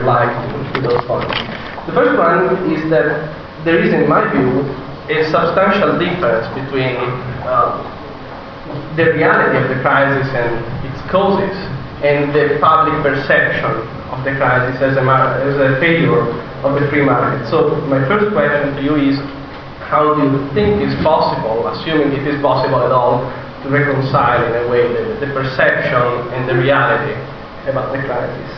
[0.00, 1.34] to those points.
[1.86, 3.28] The first one is that
[3.64, 4.64] there is, in my view,
[5.10, 6.96] a substantial difference between
[7.44, 7.76] uh,
[8.96, 11.52] the reality of the crisis and its causes
[12.02, 16.22] and the public perception of the crisis as a, as a failure
[16.62, 17.48] of the free market.
[17.50, 19.18] So my first question to you is,
[19.90, 23.26] how do you think it's possible, assuming it is possible at all,
[23.62, 27.14] to reconcile in a way the, the perception and the reality
[27.68, 28.50] about the crisis?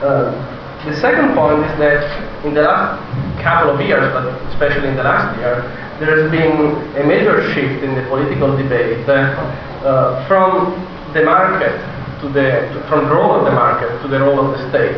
[0.00, 2.00] Uh, the second point is that
[2.44, 2.96] in the last
[3.44, 5.60] couple of years, but especially in the last year,
[6.00, 10.72] there has been a major shift in the political debate uh, from
[11.12, 11.76] the market
[12.24, 14.96] to the to, from the role of the market to the role of the state.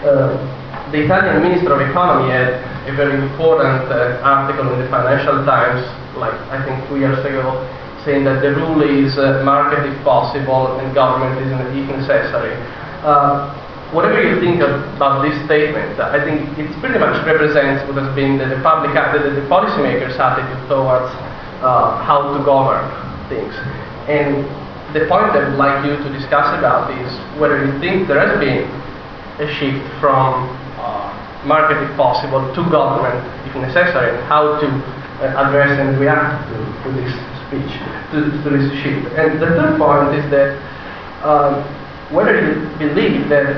[0.00, 0.40] Uh,
[0.88, 2.56] the Italian Minister of Economy had
[2.88, 5.84] a very important uh, article in the Financial Times,
[6.16, 7.60] like I think two years ago,
[8.04, 12.56] saying that the rule is uh, market if possible and government is if necessary.
[13.04, 13.59] Uh,
[13.92, 18.14] whatever you think of, about this statement, I think it pretty much represents what has
[18.14, 21.10] been the, the public, the, the policymakers' attitude towards
[21.62, 22.86] uh, how to govern
[23.26, 23.50] things.
[24.06, 24.46] And
[24.94, 28.38] the point I would like you to discuss about is whether you think there has
[28.38, 28.66] been
[29.42, 30.46] a shift from
[30.78, 31.10] uh,
[31.46, 36.58] market, if possible, to government, if necessary, and how to uh, address and react to,
[36.86, 37.10] to this
[37.46, 37.74] speech,
[38.14, 39.10] to, to, this shift.
[39.18, 40.54] And the third point is that.
[41.26, 41.79] Um,
[42.10, 43.54] whether you believe that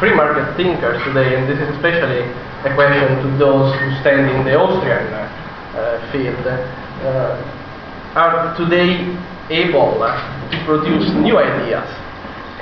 [0.00, 2.24] free market thinkers today, and this is especially
[2.64, 9.04] a question to those who stand in the Austrian uh, field, uh, are today
[9.50, 11.88] able to produce new ideas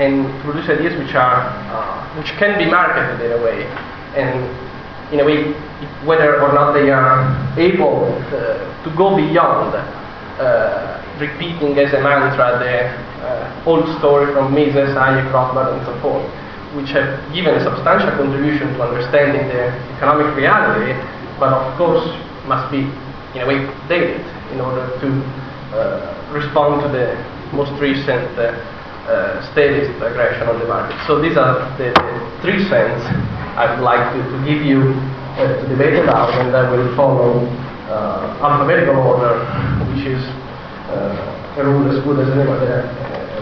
[0.01, 3.67] and produce ideas which are uh, which can be marketed in a way,
[4.15, 4.31] and
[5.13, 5.53] in a way,
[6.05, 7.27] whether or not they are
[7.59, 14.55] able uh, to go beyond uh, repeating as a mantra the uh, old story from
[14.55, 16.25] Mises, Hayek, Rothbard, and so forth,
[16.77, 20.93] which have given a substantial contribution to understanding the economic reality,
[21.39, 22.05] but of course
[22.47, 22.87] must be,
[23.35, 24.21] in a way, dated
[24.53, 25.09] in order to
[25.75, 27.17] uh, respond to the
[27.53, 28.53] most recent uh,
[29.09, 30.97] uh, statist aggression on the market.
[31.07, 32.13] So these are the, the
[32.43, 33.01] three cents
[33.57, 34.93] I would like to, to give you
[35.39, 37.47] uh, to debate about, and I will follow
[37.89, 39.41] uh, alphabetical order,
[39.89, 40.21] which is
[40.93, 42.85] uh, a rule as good as any other,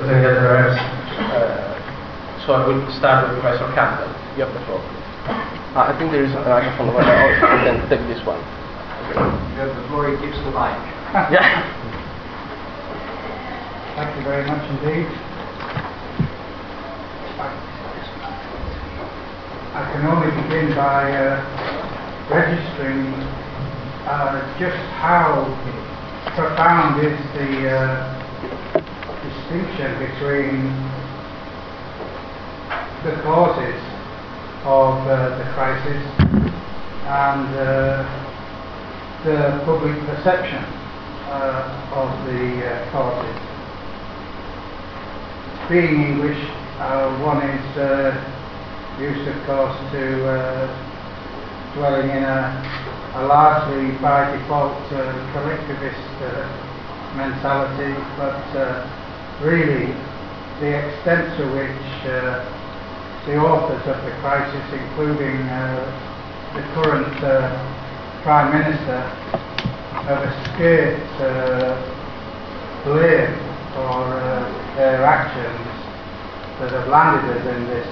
[0.07, 0.79] as any other else.
[0.79, 4.11] Uh, so I will start with Professor Campbell.
[4.39, 4.79] You have the floor.
[5.75, 7.43] Uh, I think there is a microphone over there.
[7.43, 8.39] I can take this one.
[8.39, 10.79] You have the floor, he keeps the mic.
[11.35, 11.43] yeah.
[13.97, 15.09] Thank you very much indeed.
[19.75, 21.43] I can only begin by uh,
[22.31, 23.13] registering
[24.07, 25.45] uh, just how
[26.37, 28.16] profound is the uh,
[29.49, 30.75] distinction between
[33.05, 33.81] the causes
[34.65, 36.03] of uh, the crisis
[37.07, 38.03] and uh,
[39.25, 40.65] the public perception
[41.31, 43.37] uh, of the uh, causes.
[45.69, 46.43] Being English,
[46.79, 47.67] uh, one is
[49.01, 50.77] used, of course, to
[51.75, 52.87] dwelling in a
[53.17, 56.45] a largely by default uh, collectivist uh,
[57.17, 59.06] mentality, but uh,
[59.41, 59.93] really
[60.61, 62.45] the extent to which uh,
[63.27, 65.85] the authors of the crisis, including uh,
[66.55, 67.17] the current
[68.23, 69.01] Prime Minister,
[70.07, 71.17] have escaped
[72.85, 73.35] blame
[73.75, 73.99] for
[74.77, 75.67] their actions
[76.59, 77.89] that have landed us in this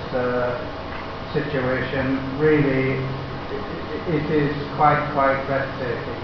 [1.34, 3.04] situation really
[4.06, 6.20] it is quite, quite breathtaking.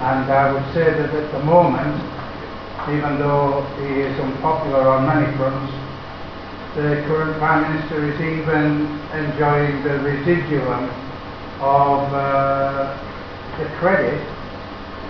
[0.00, 1.96] And I would say that at the moment,
[2.88, 5.72] even though he is unpopular on many fronts,
[6.76, 10.88] the current Prime Minister is even enjoying the residuum
[11.60, 12.96] of uh,
[13.58, 14.22] the credit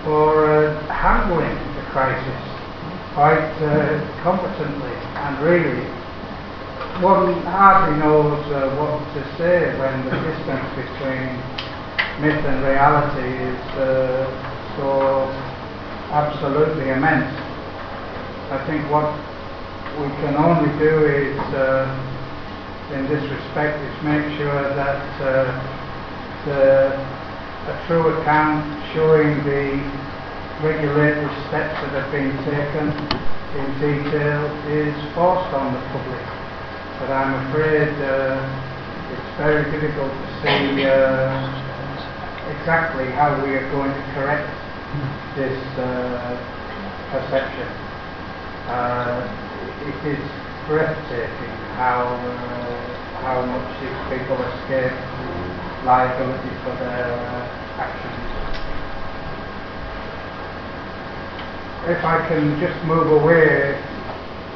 [0.03, 2.41] for uh, handling the crisis
[3.13, 5.85] quite uh, competently and really
[6.99, 11.39] one hardly knows uh, what to say when the distance between
[12.21, 14.27] myth and reality is uh,
[14.77, 15.29] so
[16.11, 17.50] absolutely immense.
[18.51, 19.07] I think what
[19.95, 21.87] we can only do is, uh,
[22.91, 25.47] in this respect, is make sure that uh,
[26.43, 26.91] the,
[27.71, 29.79] a true account showing the
[30.67, 32.91] regulatory steps that have been taken
[33.55, 36.25] in detail is forced on the public.
[36.99, 41.39] But I'm afraid uh, it's very difficult to see uh,
[42.59, 44.51] exactly how we are going to correct
[45.39, 46.35] this uh,
[47.15, 47.90] perception.
[48.71, 49.27] Uh,
[49.83, 50.23] it is
[50.65, 54.95] breathtaking how uh, how much these people escape
[55.83, 58.15] liability for their uh, actions.
[61.91, 63.75] If I can just move away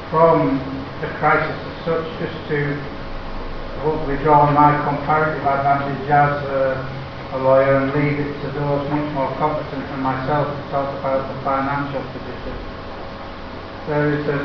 [0.10, 0.64] from
[1.02, 2.80] the crisis as such, just to
[3.84, 8.88] hopefully draw on my comparative advantage as a, a lawyer and leave it to those
[8.90, 12.75] much more competent than myself to talk about the financial position.
[13.88, 14.40] There is a,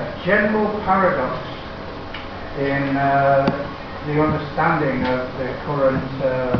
[0.00, 1.36] a general paradox
[2.56, 3.44] in uh,
[4.06, 6.56] the understanding of the current uh,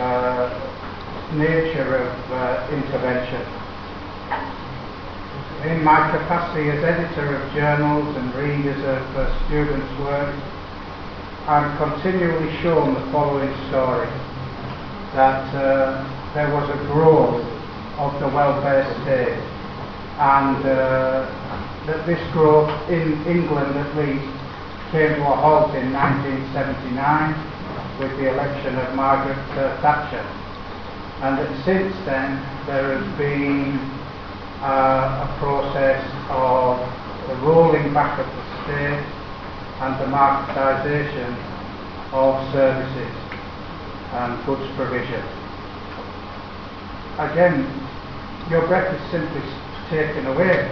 [0.00, 0.48] uh,
[1.36, 3.44] nature of uh, intervention.
[5.68, 10.34] In my capacity as editor of journals and readers of uh, students' work,
[11.46, 14.08] I'm continually shown the following story
[15.12, 17.44] that uh, there was a growth
[17.98, 19.53] of the welfare state
[20.18, 21.26] and uh,
[21.86, 24.24] that this growth in England at least
[24.90, 27.34] came to a halt in 1979
[27.98, 30.24] with the election of Margaret uh, Thatcher
[31.22, 33.78] and that since then there has been
[34.62, 36.78] uh, a process of
[37.28, 39.04] the rolling back of the state
[39.80, 41.32] and the marketisation
[42.12, 43.14] of services
[44.12, 45.22] and goods provision.
[47.18, 47.66] Again,
[48.50, 49.40] your breath is simply
[49.90, 50.70] taken away.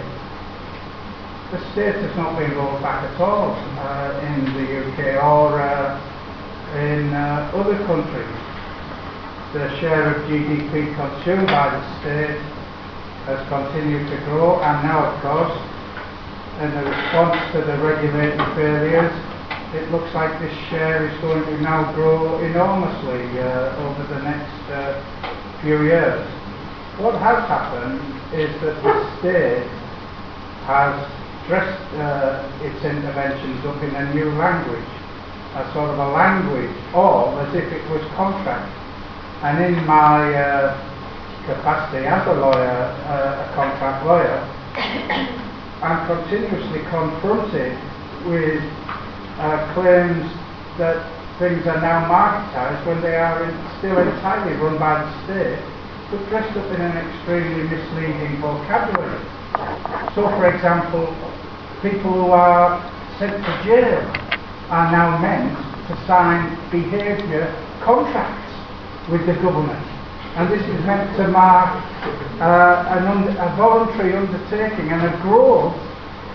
[1.51, 5.99] The state has not been rolled back at all uh, in the UK or uh,
[6.77, 8.35] in uh, other countries.
[9.53, 12.41] The share of GDP consumed by the state
[13.29, 15.73] has continued to grow and now of course
[16.61, 19.11] in the response to the regulatory failures,
[19.73, 24.69] it looks like this share is going to now grow enormously uh, over the next
[24.69, 26.21] uh, few years.
[27.01, 27.97] What has happened
[28.37, 29.65] is that the state
[30.69, 30.93] has
[31.49, 34.93] dressed uh, its interventions up in a new language,
[35.57, 38.69] a sort of a language, or as if it was contract.
[39.41, 40.77] And in my uh,
[41.49, 42.79] capacity as a lawyer,
[43.09, 44.37] uh, a contract lawyer,
[45.81, 47.73] I'm continuously confronted
[48.29, 48.61] with
[49.41, 50.29] uh, claims
[50.77, 51.01] that
[51.39, 53.41] things are now marketised when they are
[53.79, 55.72] still entirely run by the state,
[56.13, 59.25] but dressed up in an extremely misleading vocabulary.
[60.13, 61.09] So, for example,
[61.81, 62.77] people who are
[63.17, 63.97] sent to jail
[64.69, 65.57] are now meant
[65.89, 67.49] to sign behaviour
[67.81, 68.53] contracts
[69.09, 69.93] with the government
[70.35, 71.77] and this is meant to mark
[72.41, 75.77] uh, un- a voluntary undertaking and a growth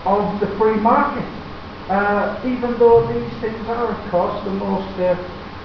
[0.05, 1.27] of the free market.
[1.89, 5.15] Uh, even though these things are, of course, the most uh,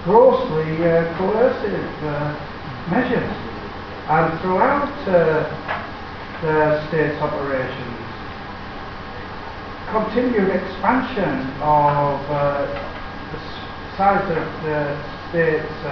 [0.03, 2.35] grossly uh, coercive uh,
[2.91, 3.54] measures.
[4.07, 5.49] And throughout uh,
[6.43, 8.05] the state's operations,
[9.89, 13.41] continued expansion of the
[13.97, 14.93] size of the
[15.31, 15.85] state's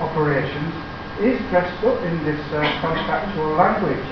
[0.00, 0.74] operations
[1.20, 4.06] is dressed up in this uh, contractual language.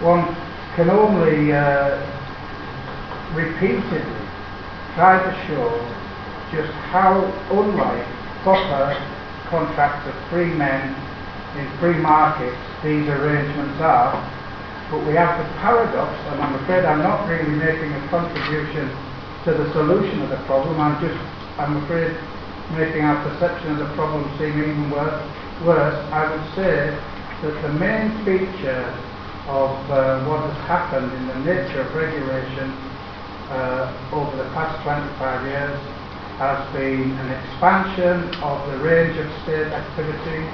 [0.00, 0.24] One
[0.74, 2.00] can only uh,
[3.34, 4.24] repeatedly
[4.94, 5.68] try to show
[6.50, 8.06] just how unlike
[8.42, 8.94] proper
[9.50, 10.94] contracts of free men
[11.56, 14.12] in free markets these arrangements are.
[14.90, 18.88] But we have the paradox, and I'm afraid I'm not really making a contribution
[19.44, 20.80] to the solution of the problem.
[20.80, 21.18] I'm just,
[21.60, 22.16] I'm afraid,
[22.76, 25.20] making our perception of the problem seem even worse
[25.64, 26.94] worse, I would say
[27.42, 28.86] that the main feature
[29.50, 32.70] of uh, what has happened in the nature of regulation
[33.50, 35.78] uh, over the past 25 years
[36.38, 40.46] has been an expansion of the range of state activity,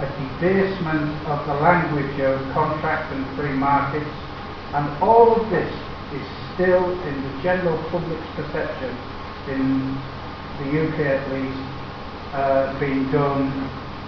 [0.00, 4.10] a debasement of the language of contract and free markets,
[4.74, 5.72] and all of this
[6.14, 8.94] is still in the general public's perception,
[9.50, 9.98] in
[10.62, 11.58] the UK at least,
[12.34, 13.50] uh, being done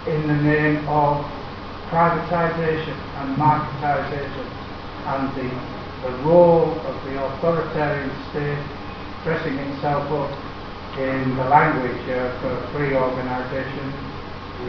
[0.07, 1.25] in the name of
[1.89, 4.47] privatisation and marketisation
[5.11, 8.63] and the, the role of the authoritarian state
[9.23, 10.31] dressing itself up
[10.97, 14.10] in the language of uh, free organisation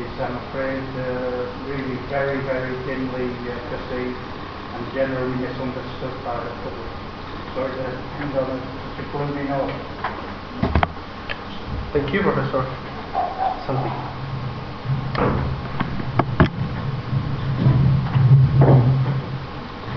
[0.00, 6.50] is, I'm afraid, uh, really very, very dimly uh, perceived and generally misunderstood by the
[6.64, 6.92] public.
[7.52, 7.84] Sorry to
[8.20, 9.68] end on such a gloomy note.
[11.92, 12.64] Thank you, Professor.
[13.66, 13.92] Something.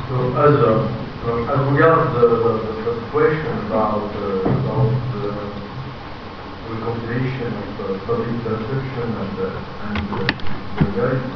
[0.10, 0.92] So as, uh,
[1.56, 4.55] as regards the, the, the first question about, uh, about the
[6.86, 9.98] reconciliation of public perception and, and
[10.94, 11.34] reality,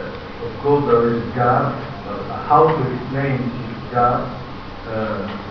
[0.00, 1.76] uh, of course there is gap.
[2.04, 4.20] Uh, how to explain this gap
[4.88, 5.44] uh,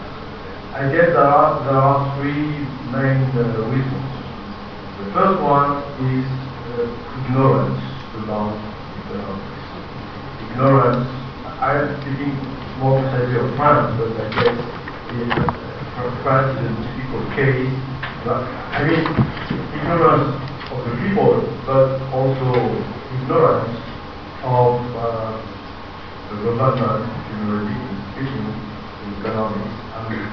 [0.73, 3.21] I guess there are, there are three main
[3.69, 4.09] reasons.
[4.97, 6.25] The first one is
[7.29, 7.81] ignorance
[8.17, 8.57] about
[9.05, 9.53] economics.
[10.49, 11.09] Ignorance,
[11.61, 12.33] I am speaking
[12.81, 14.57] more precisely of France, but I guess
[15.13, 15.29] in
[16.25, 17.73] France is a difficult case.
[18.25, 19.03] I mean,
[19.75, 20.39] ignorance
[20.71, 22.47] of the people, but also
[23.19, 23.75] ignorance
[24.47, 25.35] of uh,
[26.31, 27.75] the government, generally
[28.15, 29.75] speaking, in economics.
[29.99, 30.23] And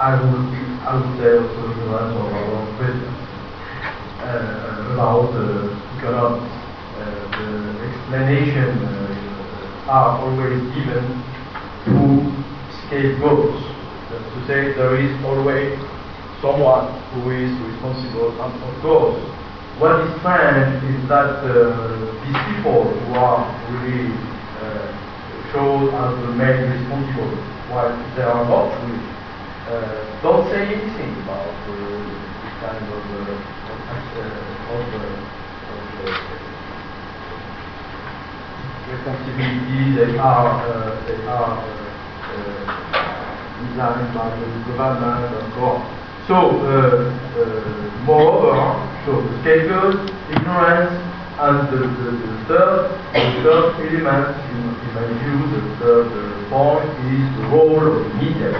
[0.00, 0.48] I would,
[0.80, 3.16] I would say also ignorance of our president
[4.24, 5.68] uh, about uh,
[6.00, 6.48] economics.
[6.96, 7.48] Uh, the
[7.92, 11.04] explanation uh, are always given
[11.84, 11.92] to
[12.72, 13.68] scapegoats.
[14.08, 15.78] That's to say, there is always
[16.40, 19.20] someone who is responsible, and of course,
[19.78, 21.52] what is strange is that uh,
[22.24, 24.12] these people who are really
[24.60, 24.88] uh,
[25.52, 27.32] shown as the main responsible,
[27.68, 29.04] while they are not really,
[29.68, 33.36] uh, don't say anything about uh, this kind of, uh,
[33.72, 33.80] of,
[34.16, 34.24] uh,
[34.72, 35.04] of, uh,
[35.68, 36.16] uh,
[38.90, 39.92] responsibility.
[39.96, 40.50] They are,
[41.06, 41.52] they are
[43.60, 45.99] designed by the government and.
[46.30, 47.10] So, uh,
[47.42, 48.54] uh, moreover,
[49.04, 49.98] so the scapegoat,
[50.30, 50.94] ignorance,
[51.42, 56.48] and the, the, the third, the third element, in, in my view, the third uh,
[56.54, 58.54] point is the role of the media.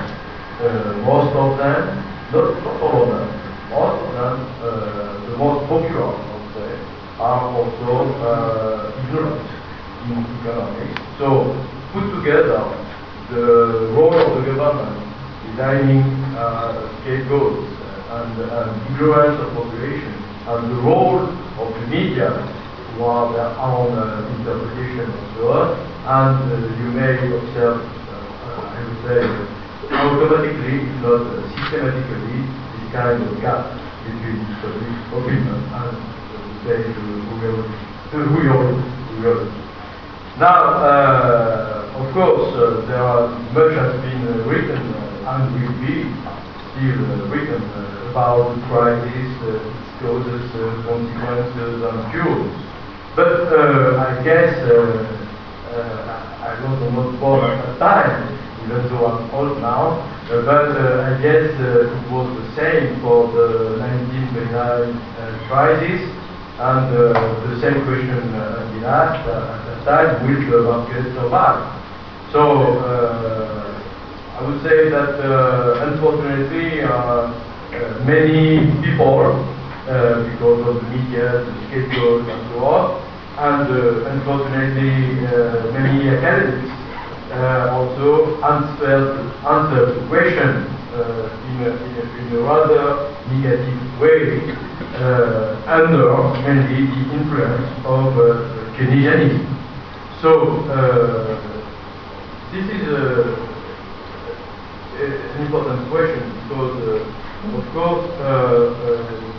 [1.06, 2.02] Most of them,
[2.34, 3.38] not, not all of them,
[3.70, 6.74] most of them, the most popular, I would say,
[7.22, 9.46] are also ignorant
[10.10, 10.98] in economics.
[11.22, 11.54] So,
[11.94, 12.66] put together
[13.30, 15.06] the role of the government
[15.46, 16.19] designing
[17.00, 17.66] scapegoats
[18.10, 20.12] and, and ignorance of population
[20.48, 21.24] and the role
[21.60, 22.30] of the media
[22.96, 25.76] who their own uh, interpretation and so.
[26.00, 29.20] And uh, you may observe, uh, I would say,
[29.94, 33.68] automatically, if not uh, systematically, this kind of gap
[34.04, 38.74] between public opinion and, uh, say, the the real,
[39.22, 39.54] reality.
[40.38, 45.76] Now, uh, of course, uh, there are much has been uh, written uh, and will
[45.78, 46.10] be
[46.70, 47.62] still written
[48.10, 49.30] about the crisis,
[50.00, 50.50] causes,
[50.86, 52.70] consequences, and cures.
[53.16, 55.02] But uh, I guess uh,
[55.74, 60.06] uh, I was not born at that time, even though I'm old now.
[60.28, 66.06] But I guess it was the same for the 1929 uh, crisis.
[66.60, 71.66] And the same question uh, been asked at that time, will the market survive?
[72.30, 72.78] So
[74.40, 79.36] I would say that uh, unfortunately uh, uh, many people,
[79.84, 83.04] uh, because of the media, the scapegoats and so on,
[83.36, 86.72] and uh, unfortunately uh, many academics
[87.68, 90.64] also answered, answered the question
[91.44, 94.40] in, a, in, a, in a rather negative way
[95.68, 98.16] under mainly the influence of
[98.72, 99.44] Keynesianism.
[100.22, 100.64] So
[102.52, 103.49] this is a-
[105.00, 109.30] an important question because, uh, of course, uh, uh,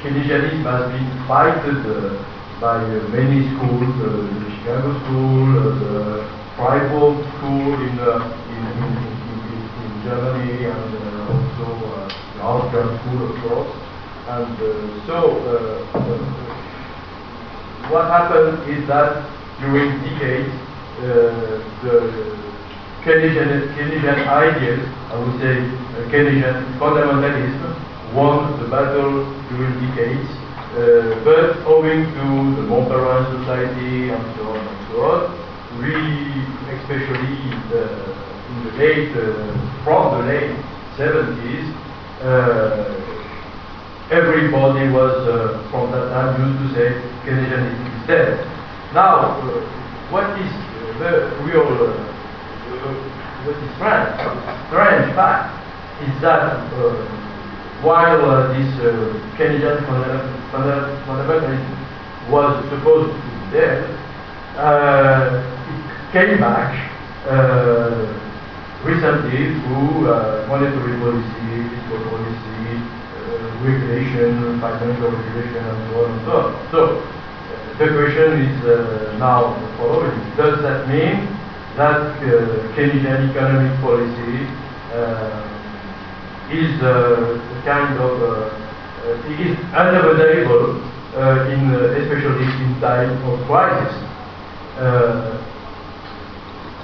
[0.00, 2.16] Keynesianism has been fighted uh,
[2.60, 4.08] by uh, many schools, uh,
[4.40, 7.98] the Chicago School, uh, the Freiburg School in,
[8.48, 8.94] in, in,
[9.84, 10.90] in, Germany, and
[11.28, 11.66] also
[12.34, 13.72] the Austrian School, of course.
[14.28, 14.56] And
[15.06, 15.18] so,
[17.90, 19.28] what happened is that
[19.60, 20.52] during decades,
[21.82, 22.47] the
[23.08, 27.72] Keynesian, Keynesian ideas, I would say uh, Keynesian fundamentalism,
[28.12, 30.28] won the battle during decades,
[30.76, 32.24] uh, but owing to
[32.60, 35.20] the Mont Pelerin Society and so on and so on,
[35.80, 35.96] we,
[36.76, 40.52] especially uh, in the late, uh, from the late
[41.00, 41.64] 70s,
[42.20, 42.92] uh,
[44.12, 46.88] everybody was uh, from that time used to say
[47.24, 48.44] Keynesianism is dead.
[48.92, 49.64] Now, uh,
[50.12, 50.52] what is
[51.00, 52.17] the real,
[52.82, 53.70] uh, uh, what is
[54.68, 55.54] strange, fact
[56.02, 56.42] is that
[56.72, 57.04] uh,
[57.82, 60.98] while uh, this uh, Keynesian funda- funda-
[62.28, 63.98] was supposed to be dead,
[64.56, 66.74] uh, it came back
[67.26, 68.04] uh,
[68.84, 72.82] recently through uh, monetary policy, fiscal policy,
[73.16, 76.70] uh, regulation, financial regulation, and so on and so on.
[76.70, 76.80] So,
[77.78, 80.18] the question is now the following.
[80.36, 81.37] Does that mean
[81.78, 84.50] that uh, Keynesian economic policy
[84.90, 85.46] uh,
[86.50, 88.50] is uh, kind of, uh,
[89.06, 90.82] uh, it is unavoidable
[91.14, 93.94] uh, in, uh, especially in time of crisis?
[94.74, 95.38] Uh,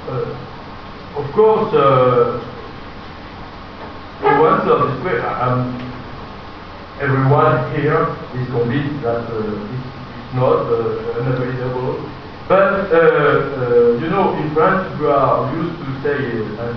[0.06, 2.38] uh, of course, uh,
[4.22, 5.74] to answer this um,
[7.00, 9.86] everyone here is convinced that uh, it's,
[10.22, 11.98] it's not uh, unavoidable.
[12.46, 16.76] But, uh, uh, you know, in France, we are used to say an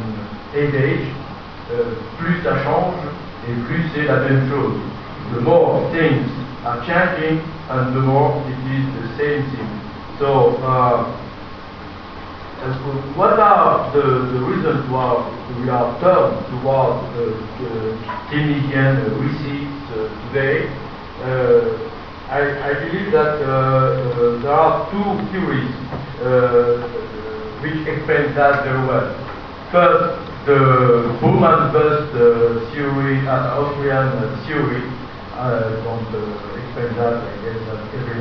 [0.56, 1.12] adage,
[1.68, 2.96] uh, plus ça change
[3.50, 4.80] et plus c'est la même chose.
[5.34, 6.32] The more things
[6.64, 9.68] are changing and the more it is the same thing.
[10.20, 11.04] So, uh,
[13.16, 15.20] what are the, the reasons why
[15.62, 17.28] we are turned toward uh,
[17.60, 17.98] the
[18.32, 19.20] Keynesian
[19.92, 20.70] uh, today?
[22.28, 25.72] Uh, I, I, believe that uh, uh, there are two theories
[26.20, 26.76] uh,
[27.64, 29.16] which explain that very well.
[29.72, 32.12] First, the boom and bust
[32.74, 34.12] theory, an Austrian
[34.44, 34.84] theory.
[35.40, 36.08] I don't
[36.60, 37.16] explain that.
[37.16, 38.20] I guess that every,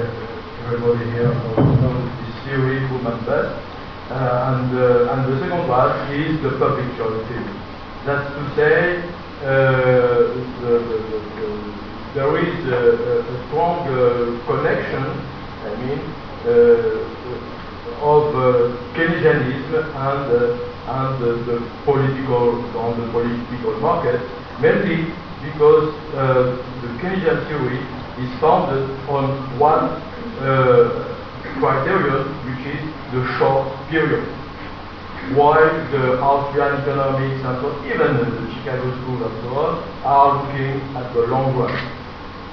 [0.66, 3.58] everybody here knows this theory, boom and bust.
[4.06, 7.54] Uh, and, uh, and the second one is the public choice theory.
[8.06, 9.02] That's to say,
[9.42, 10.30] uh,
[10.62, 10.98] the, the,
[11.42, 11.75] the,
[12.16, 16.00] there is a, a strong uh, connection, I mean,
[16.48, 17.04] uh,
[18.00, 20.24] of uh, Keynesianism and,
[20.88, 24.16] and the, the, political, on the political market,
[24.64, 25.12] mainly
[25.44, 27.84] because the Keynesian theory
[28.24, 30.00] is founded on one
[31.60, 32.80] criterion, which is
[33.12, 34.24] the short period.
[35.36, 39.72] While the Austrian economics and so even the Chicago School and so on,
[40.04, 41.95] are looking at the long run.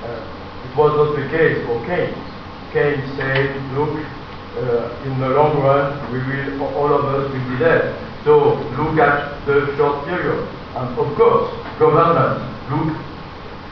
[0.03, 2.19] Uh, it was not the case for Keynes.
[2.75, 3.93] Keynes said, look,
[4.59, 7.95] uh, in the long run, we will, all of us will be dead.
[8.23, 10.43] So look at the short period.
[10.75, 12.95] And of course, governments look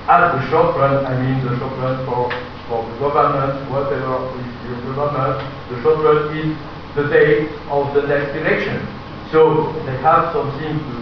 [0.07, 2.31] at the short run, I mean the short run for
[2.71, 6.55] for the government, whatever is your government, the short run is
[6.95, 8.79] the date of the next election.
[9.29, 10.95] So they have something to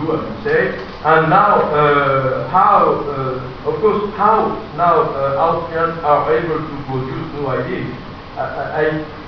[0.00, 0.60] do and to say.
[1.04, 7.26] And now, uh, how, uh, of course, how now uh, Austrians are able to produce
[7.36, 7.88] new ideas.
[8.36, 8.44] I,
[8.80, 9.20] I,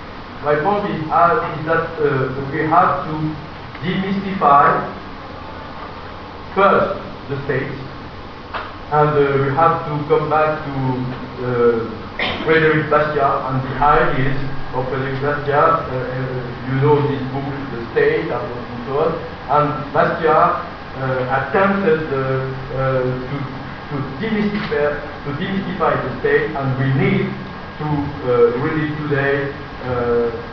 [0.44, 3.14] my point is, uh, is that uh, we have to
[3.84, 4.84] demystify
[6.54, 7.78] first the states
[8.92, 10.74] and uh, we have to come back to
[12.44, 14.36] Frederick Bastiat and the ideas
[14.76, 15.88] of Frederick Bastiat.
[16.68, 18.28] You know this book, The State,
[18.96, 19.12] on.
[19.48, 22.44] And Bastiat uh, attempted uh,
[22.76, 23.36] uh, to,
[23.88, 27.32] to, demystify, to demystify the state, and we need
[27.80, 27.86] to
[28.60, 29.48] really today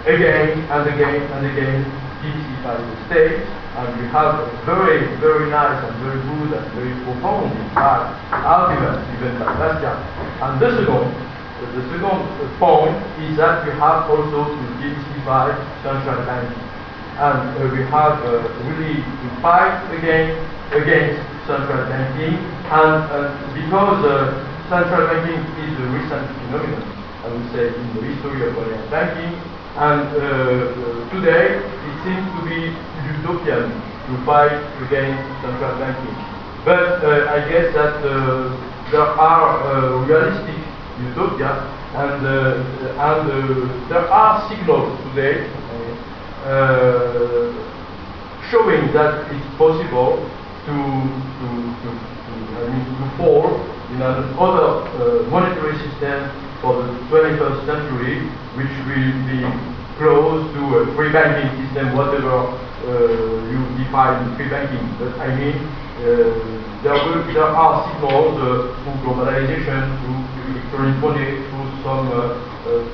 [0.08, 1.80] again and again and again
[2.24, 3.44] demystify the state
[3.80, 9.08] and we have very, very nice and very good and very profound, in fact, arguments
[9.16, 10.00] even by Bastiat.
[10.42, 11.12] And the second,
[11.76, 12.20] the second
[12.60, 12.96] point
[13.28, 15.52] is that we have also to demystify
[15.84, 16.69] central banking.
[17.20, 20.40] And uh, we have uh, really to fight again
[20.72, 22.40] against central banking,
[22.72, 24.40] and uh, because uh,
[24.72, 26.86] central banking is a recent phenomenon,
[27.20, 28.56] I would say, in the history of
[28.88, 29.36] banking,
[29.76, 32.72] and uh, today it seems to be
[33.20, 34.56] utopian to fight
[34.88, 36.16] against central banking.
[36.64, 38.48] But uh, I guess that uh,
[38.96, 40.56] there are uh, realistic
[41.04, 41.52] utopia
[41.96, 45.59] and, uh, and uh, there are signals today
[46.46, 47.52] uh,
[48.50, 50.24] showing that it's possible
[50.66, 51.48] to, to,
[51.84, 53.60] to, to, I mean, to fall
[53.92, 58.24] in another monetary system for the 21st century,
[58.56, 59.44] which will be
[60.00, 64.88] close to a free banking system, whatever uh, you define free banking.
[64.96, 71.44] But I mean, uh, there, will, there are signals uh, through globalization, through electronic money,
[71.52, 72.08] through some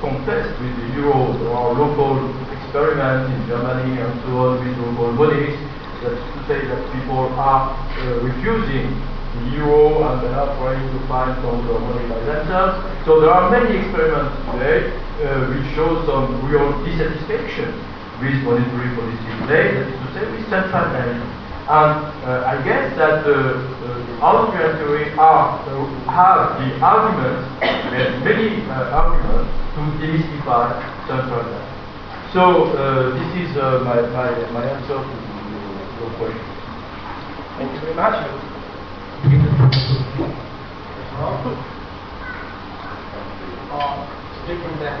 [0.00, 1.30] contest with the euro.
[1.52, 2.32] or local
[2.76, 4.76] experiments in Germany and so on with.
[6.04, 7.72] That's to say that people are
[8.20, 8.92] refusing
[9.32, 12.76] the euro and they are trying to find some money by themselves.
[13.06, 17.72] So there are many experiments today uh, which show some real dissatisfaction
[18.20, 21.16] with monetary policy today, that is to say with central bank.
[21.66, 21.92] And
[22.28, 27.48] uh, I guess that the uh, Austrian theory are, uh, have the arguments,
[28.20, 30.76] many uh, arguments to demystify
[31.08, 31.65] central bank.
[32.36, 36.36] So uh, this is uh, my, my, my answer to your question.
[37.56, 38.12] Thank you very much.
[44.44, 45.00] Speaking that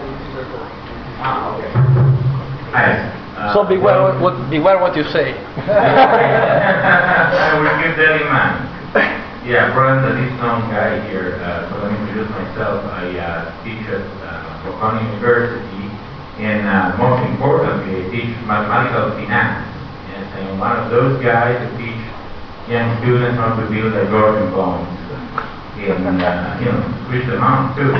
[1.20, 1.68] Ah, okay.
[3.36, 5.36] Uh, so beware what, what, beware what you say.
[5.68, 8.64] I will keep that in mind.
[9.44, 11.36] Yeah, Brian, the least known guy here.
[11.44, 12.80] Uh, so let me introduce myself.
[12.96, 15.75] I uh, teach at uh, Bocconi University,
[16.38, 19.64] and uh, most importantly, I teach mathematical finance.
[20.12, 22.02] And I'm one of those guys who teach
[22.68, 24.96] young students how to build their Gordon bones
[25.76, 27.92] and, uh, you know, reach the mountain too.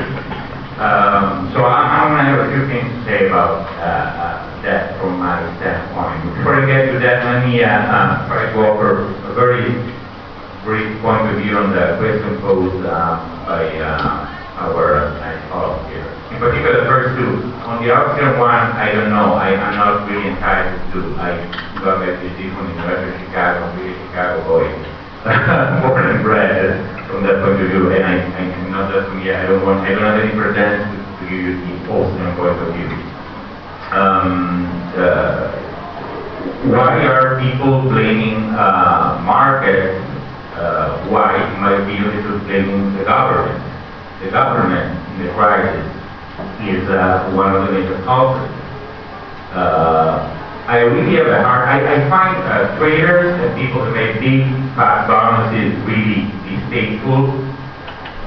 [0.77, 4.63] Um, so I, I'm going to have a few things to say about uh, uh,
[4.63, 6.37] that from my standpoint.
[6.37, 9.73] Before I get to that, let me uh, uh, try to offer a very
[10.65, 13.81] brief point of view on the question posed by
[14.61, 16.16] our uh, colleague here.
[16.37, 17.49] In particular, first two.
[17.65, 19.41] On the option one, I don't know.
[19.41, 21.17] I, I'm not really entitled to.
[21.17, 21.33] I
[21.81, 23.65] got my PhD from the University of Chicago.
[23.65, 24.69] I'm really a Chicago boy.
[25.81, 26.77] Born and bred
[27.09, 29.33] from that point of view, and I, I'm not just me.
[29.33, 29.81] I don't want.
[29.89, 32.93] I don't have any pretense to, to give you the Austrian point of view.
[33.97, 35.57] Um, uh,
[36.69, 40.05] why are people blaming uh, market?
[40.53, 43.57] Uh, why, in my view, it is blaming the government.
[44.21, 45.96] The government in the crisis
[46.65, 48.53] is uh, one of the major culprits.
[49.53, 50.33] Uh,
[50.67, 54.43] I really have a hard, I, I find uh, traders and people who make big
[54.75, 57.31] fat bonuses really distasteful,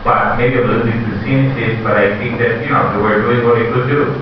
[0.08, 3.20] but maybe a little bit too cynicism, but I think that, you know, they were
[3.28, 4.16] doing what they could do.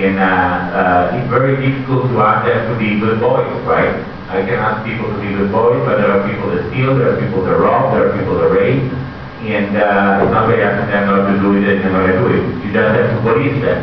[0.00, 4.00] And uh, uh, it's very difficult to ask them to be good boys, right?
[4.30, 7.12] I can ask people to be good boys, but there are people that steal, there
[7.12, 8.86] are people that rob, there are people that rape,
[9.40, 12.44] and uh, very asking them not to do it and they're not to do it.
[12.64, 13.80] You just have to police them.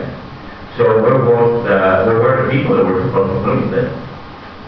[0.77, 3.89] So where was the, where were the people that were supposed to police them?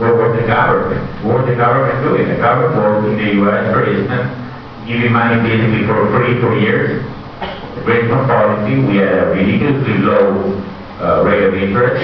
[0.01, 1.05] Where was the government?
[1.21, 2.25] What was the government doing?
[2.29, 4.27] The government was in the U.S., for instance,
[4.87, 7.05] giving money basically for free for years.
[7.85, 10.57] Richmond policy, we had a ridiculously low
[10.99, 12.01] uh, rate of interest.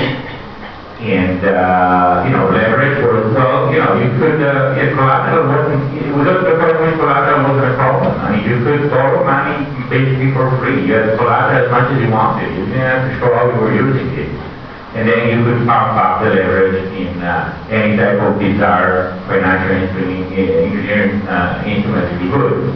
[0.96, 5.92] And, uh, you know, leverage was, well, you know, you could, uh, yeah, collateral wasn't,
[5.92, 8.16] it was just the point when collateral wasn't a problem.
[8.24, 10.88] I mean, you could borrow money basically for free.
[10.88, 12.48] You had collateral as much as you wanted.
[12.56, 14.32] You didn't have to show how you were using it.
[14.96, 19.76] And then you could pump up the leverage in uh, any type of bizarre financial
[19.76, 22.72] engineering uh, instrument if you could.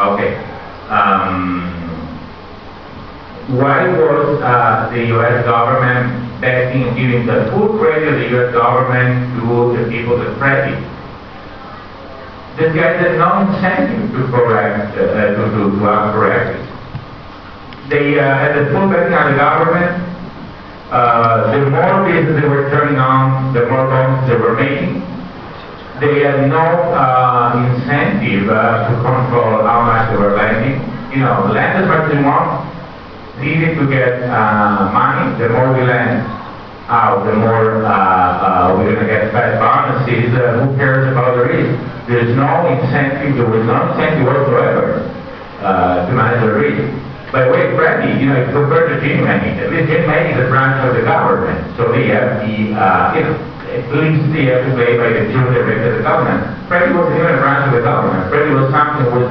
[0.00, 0.32] Okay.
[0.88, 1.79] Um,
[3.50, 5.44] why was uh, the U.S.
[5.44, 8.54] government backing giving the full credit of the U.S.
[8.54, 10.78] government to the people that credit?
[12.54, 16.62] This guy had no incentive to correct, uh, to, to, to act correctly.
[17.90, 19.98] They uh, had the full backing of the government.
[20.90, 25.02] Uh, the more business they were turning on, the more loans they were making.
[25.98, 30.78] They had no uh, incentive uh, to control how much they were lending.
[31.10, 32.22] You know, lend as much as
[33.42, 35.36] easy to get uh, money.
[35.38, 36.24] The more we lend
[36.90, 40.34] out, the more uh, uh, we're going to get fat bonuses.
[40.34, 41.72] Uh, who cares about the risk?
[42.08, 45.06] There's no incentive, there was no incentive whatsoever
[45.62, 46.82] uh, to manage the risk.
[47.30, 50.34] By the way, Freddie, you know, you compare to Ginnie Mae, at least Ginnie Mae
[50.34, 53.38] is a branch of the government, so they have the, uh, you know,
[53.70, 56.42] at least they have to play by the tune directed the government.
[56.66, 58.26] Freddie wasn't even a branch of the government.
[58.34, 59.30] Freddie was something that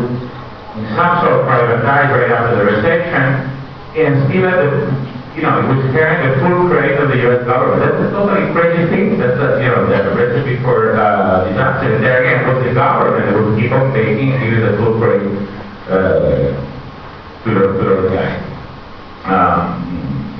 [0.79, 3.58] in some sort of privatized right after the recession,
[3.97, 4.91] and had the,
[5.35, 7.45] you know, was carrying the full credit of the U.S.
[7.45, 7.81] government.
[7.81, 9.17] That's a totally crazy thing.
[9.17, 11.95] That's a, you know, the recipe for uh, disaster.
[11.95, 15.25] And there again, was the government would keep on making and the full credit
[15.89, 16.53] uh,
[17.43, 18.37] to the to those guys.
[19.25, 19.89] Um,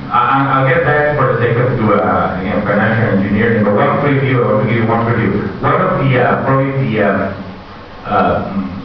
[0.09, 4.01] I, I'll get back for the sake of to uh, again, financial engineering, but one
[4.01, 5.62] preview, I want to give you one preview.
[5.62, 7.45] One of the uh, probably the um,
[8.05, 8.78] uh,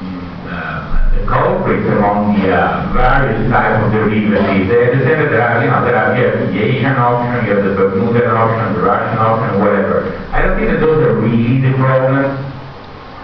[1.26, 4.68] culprits among the uh, various types of derivatives.
[4.68, 8.30] They that there are, you know, there are, the Asian option, you have the Bermudan
[8.30, 10.12] option, the Russian option, whatever.
[10.32, 12.34] I don't think that those are really the problems.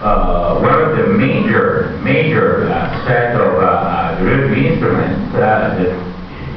[0.01, 5.85] Uh, one of the major, major uh, set of uh, derivative instruments uh, that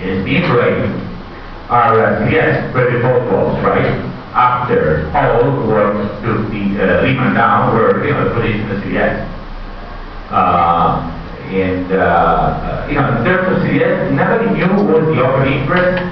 [0.00, 1.04] is inflated
[1.68, 3.84] are uh, CS, credit default right?
[4.34, 5.92] After all what
[6.24, 9.28] took the uh, Lehman down were, you know, put into the CS.
[10.30, 11.23] Uh,
[11.54, 13.62] and, uh, uh, you know, in terms of
[14.10, 16.02] nobody knew what the open interest,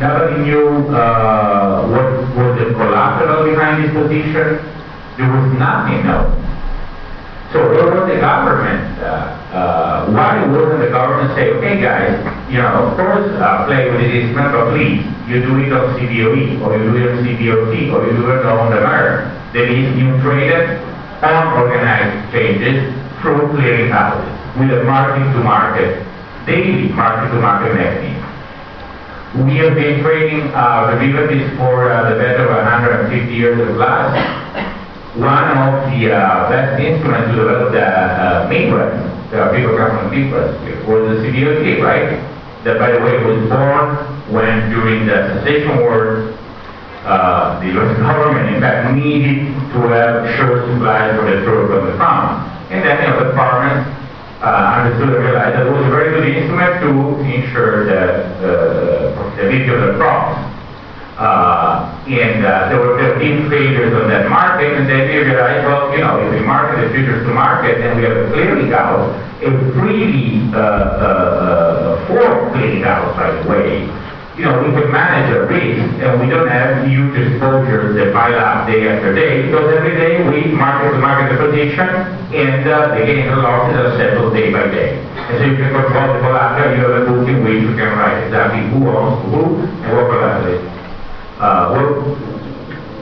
[0.00, 4.64] nobody knew uh, what was the collateral behind this position.
[5.20, 6.32] There was nothing known.
[7.52, 8.98] So where was the government?
[8.98, 12.18] Uh, uh, why wasn't the government say, okay guys,
[12.50, 15.94] you know, of course uh, play with this instrument, but please, you do it on
[15.94, 19.30] CBOE, or you do it on CBOT, or you do it on the Merc.
[19.52, 20.82] That means you trade it
[21.22, 23.88] on organized exchanges through clearing
[24.60, 26.04] with a mark-to-market,
[26.44, 28.20] daily mark-to-market mechanism.
[29.48, 34.14] We have been trading uh, derivatives for uh, the better of 150 years of glass
[35.14, 38.98] one of the uh, best instruments to develop the uh, Midwest,
[39.30, 40.58] the people come from Midwest,
[40.90, 42.18] was the CBOT, right?
[42.64, 43.94] That, by the way, was born
[44.34, 46.34] when during the secession war,
[47.06, 51.86] uh, the US government, in fact, needed to have sure supplies for the fruit from
[51.86, 52.50] the farm.
[52.82, 53.84] Then, you know, the farmers
[54.42, 56.90] uh, and realized that it was a very good instrument to
[57.24, 58.02] ensure the
[58.42, 60.54] uh, profitability of the crops.
[61.16, 65.94] Uh, and uh, there were 15 failures on that market, and then we realized, well,
[65.94, 69.14] you know, if we market the futures to market, then we have a clearing house,
[69.40, 73.86] a freely uh, uh, uh, fourth clearing house, by the way,
[74.36, 78.34] you know, we can manage a risk and we don't have huge exposures that pile
[78.34, 81.86] up day after day because every day we market the market the position
[82.34, 84.98] and uh, the gains and losses are settled day by day.
[84.98, 87.94] And so you can control the collateral, you have a book in which you can
[87.96, 90.62] write exactly who owns who and what collateral is.
[91.38, 92.33] Uh,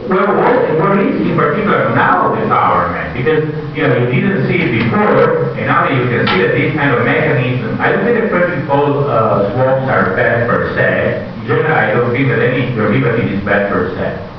[0.09, 3.15] well, what, what is in particular now the government?
[3.15, 3.45] Because,
[3.77, 6.91] you know, you didn't see it before, and now you can see that this kind
[6.91, 11.23] of mechanism, I don't think the principal uh, swaps are bad per se.
[11.43, 14.33] In general, I don't think that any derivative is bad per se.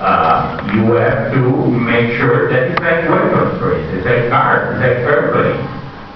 [0.00, 4.72] Uh, you have to make sure that it's like weapons, for instance, it's like cars,
[4.72, 5.60] it's like airplanes.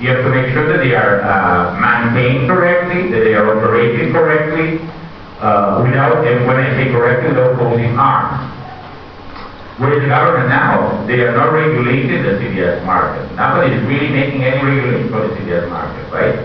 [0.01, 4.13] You have to make sure that they are uh, maintained correctly, that they are operated
[4.13, 4.81] correctly,
[5.45, 8.44] uh, without, and when I say correctly, without causing harm.
[9.75, 13.27] The government now, they are not regulating the CDS market.
[13.35, 16.39] Nobody is really making any regulation for the CDS market, right?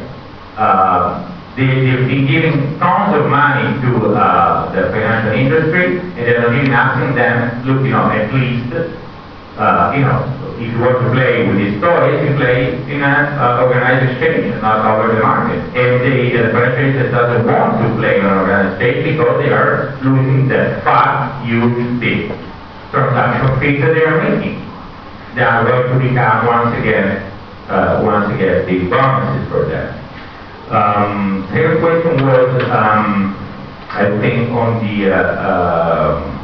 [0.58, 6.42] Uh, they, they've been giving tons of money to uh, the financial industry, and they're
[6.42, 8.74] not even asking them, look, you know, at least,
[9.62, 10.26] uh, you know,
[10.58, 14.60] if you want to play with these toys, you play in an uh, organized exchange,
[14.60, 15.62] not over the market.
[15.78, 20.02] And the financial industry doesn't want to play in an organized exchange because they are
[20.02, 22.34] losing the fat, huge, big
[22.92, 24.58] transaction fees that they are making.
[25.36, 27.32] They are going to become once again,
[27.70, 29.94] uh, once again, the bonuses for them.
[30.70, 33.36] Um, second question was, um,
[33.90, 35.18] I think on the, uh,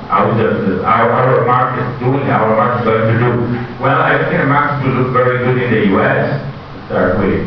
[0.10, 3.84] uh, the, our, our market is doing, our market is going to do.
[3.84, 6.42] Well, I think the market will look very good in the U.S.
[6.42, 7.42] to start with.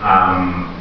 [0.00, 0.72] Um,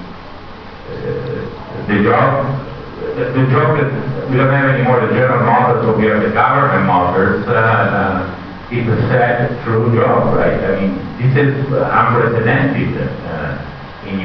[0.88, 2.65] uh, the job
[3.14, 3.90] the, job that
[4.30, 8.36] we don't have anymore the general motors, so we have the government motors, uh, uh,
[8.72, 10.60] a sad, true job, right?
[10.60, 13.56] I mean, this is unprecedented uh,
[14.08, 14.20] in,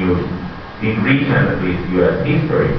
[0.81, 2.25] in recent, at least, U.S.
[2.25, 2.73] history.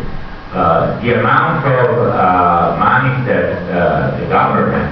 [0.52, 4.84] Uh, the amount of uh, money that uh, the government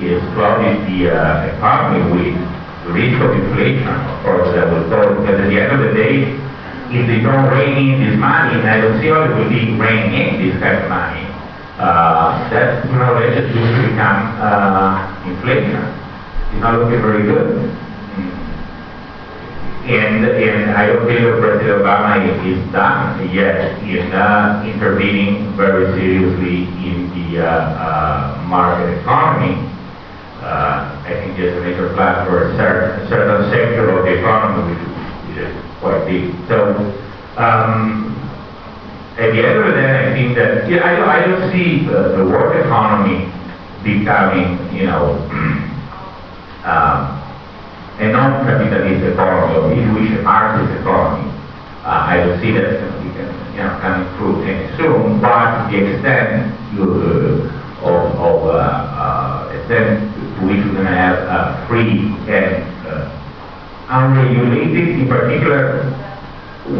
[0.00, 1.08] is flooding the
[1.56, 2.36] economy with
[2.84, 5.92] the risk of inflation, of course, that will go, because at the end of the
[5.92, 6.45] day,
[6.90, 9.74] if they don't rein in this money, and I don't see how they will be
[9.74, 11.26] reining in this kind of money,
[11.78, 15.82] uh, or less just going to become uh, inflation.
[16.52, 17.76] It's not looking very good.
[19.86, 25.86] And, and I don't think that President Obama is done yet in uh, intervening very
[25.94, 29.54] seriously in the uh, uh, market economy.
[30.42, 34.74] Uh, I think there's a major plan for a certain, certain sector of the economy
[34.74, 36.34] which is quite big.
[36.50, 36.74] So,
[37.38, 38.10] um,
[39.18, 41.86] at the end of the day, I think that yeah, I, don't, I don't see
[41.86, 43.30] the, the world economy
[43.86, 45.14] becoming, you know,
[46.66, 47.22] um,
[47.98, 51.30] a non-capitalist economy or should market economy.
[51.86, 52.82] Uh, I don't see that
[53.54, 59.48] you know, coming through any soon, but the extent you, uh, of, of uh, uh,
[59.54, 63.15] extent to which we're going to have uh, free and uh,
[63.88, 65.86] unregulated, in particular,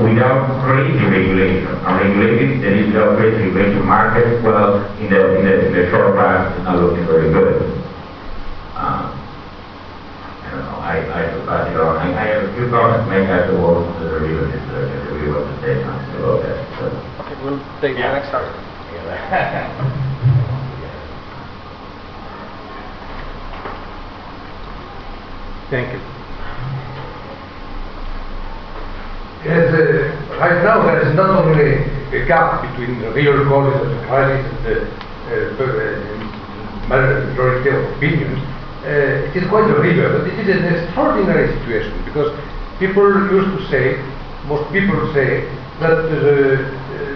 [0.03, 1.66] without crazy regulation.
[1.87, 6.14] Unregulated, that is without crazy regulation market, well, in the, in the, in the short
[6.14, 7.62] run, it's not looking very good.
[8.75, 9.14] Um,
[10.42, 11.97] I don't know, I, I should pass it on.
[11.97, 15.47] I, I have a few comments to make afterwards, the derivatives, uh, the really want
[15.47, 16.59] to say something about that.
[16.79, 16.90] So.
[17.23, 18.62] Okay, we'll take the next topic.
[25.69, 26.15] Thank you.
[29.47, 30.11] Uh,
[30.43, 31.79] right now there is not only
[32.11, 34.75] a gap between the real causes of the crisis and the
[35.31, 35.63] uh,
[36.91, 38.43] uh, majority of opinions,
[38.83, 42.35] uh, it is quite a river, but it is an extraordinary situation because
[42.81, 43.95] people used to say,
[44.51, 45.47] most people say,
[45.79, 46.67] that the,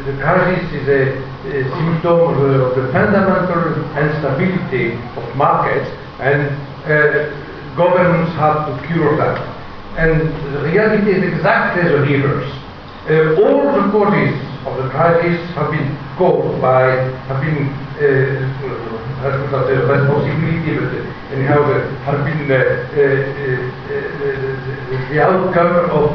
[0.06, 1.02] the crisis is a,
[1.50, 5.90] a symptom of the, of the fundamental instability of markets
[6.22, 6.46] and
[6.86, 7.26] uh,
[7.74, 9.59] governments have to cure that.
[9.96, 12.50] And the reality is exactly the reverse.
[13.08, 16.90] Uh, all the causes of the crisis have been caused by,
[17.26, 18.38] have been, uh,
[19.50, 20.94] not the responsibility, but
[21.32, 23.02] anyhow, the, have been uh, uh,
[23.90, 24.10] uh,
[25.10, 26.10] the outcome of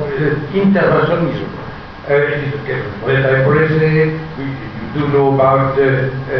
[0.54, 1.52] interventionism.
[2.08, 4.46] Uh, it is okay, monetary policy, we,
[4.96, 6.32] do know about uh, uh,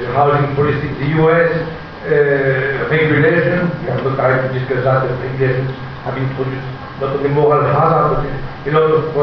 [0.00, 1.52] the housing policy in the US,
[2.08, 3.68] uh, regulation.
[3.82, 5.04] We have no time to discuss that.
[5.04, 5.76] The regulations
[6.08, 8.26] have introduced not only moral hazard,
[8.66, 9.14] a lot of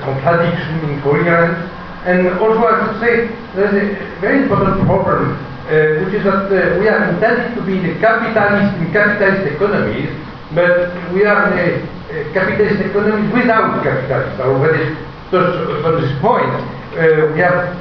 [0.00, 1.58] contradiction, incoherence.
[2.04, 3.12] And also, I should say,
[3.54, 5.36] there's a very important problem,
[5.68, 9.52] uh, which is that uh, we are intended to be in a capitalist, in capitalist
[9.52, 10.08] economies,
[10.54, 11.68] but we are in a,
[12.08, 14.40] a capitalist economy without capitalists.
[14.40, 14.94] I already
[15.30, 16.48] touched on this point.
[16.96, 17.76] Uh, we have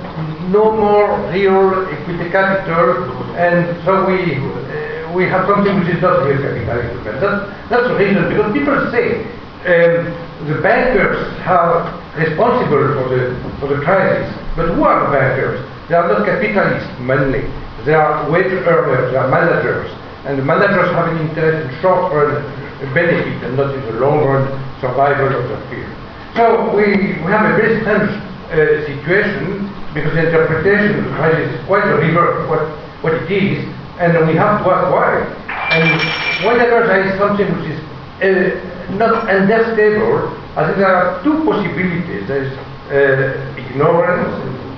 [0.52, 3.08] no more real equity capital,
[3.38, 7.08] and so we uh, we have something which is not real capitalism.
[7.08, 9.24] And that, that's the reason, because people say
[9.66, 10.14] um,
[10.48, 14.30] the bankers are responsible for the, for the crisis.
[14.56, 15.62] But who are the bankers?
[15.90, 17.48] They are not capitalists mainly.
[17.86, 19.90] They are wage earners, they are managers.
[20.26, 22.44] And the managers have an interest in short run
[22.94, 24.46] benefit and not in the long run
[24.82, 25.90] survival of the firm.
[26.36, 28.12] So we, we have a very strange
[28.54, 32.62] uh, situation because the interpretation of the crisis is quite a reverse of what,
[33.02, 33.66] what it is,
[33.98, 35.26] and we have to ask why.
[35.74, 35.90] And
[36.46, 37.80] whenever there is something which is
[38.22, 42.28] uh, not understandable, I think there are two possibilities.
[42.28, 42.54] There is
[42.88, 44.32] uh, ignorance,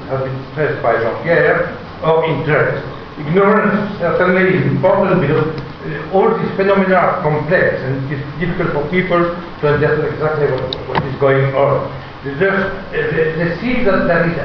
[0.10, 1.69] as been stressed by Jean-Pierre,
[2.02, 2.82] or interest.
[3.19, 8.72] Ignorance certainly is important because uh, all these phenomena are complex and it is difficult
[8.74, 11.86] for people to understand exactly what, what is going on.
[12.24, 14.36] They just uh, they, they see that there is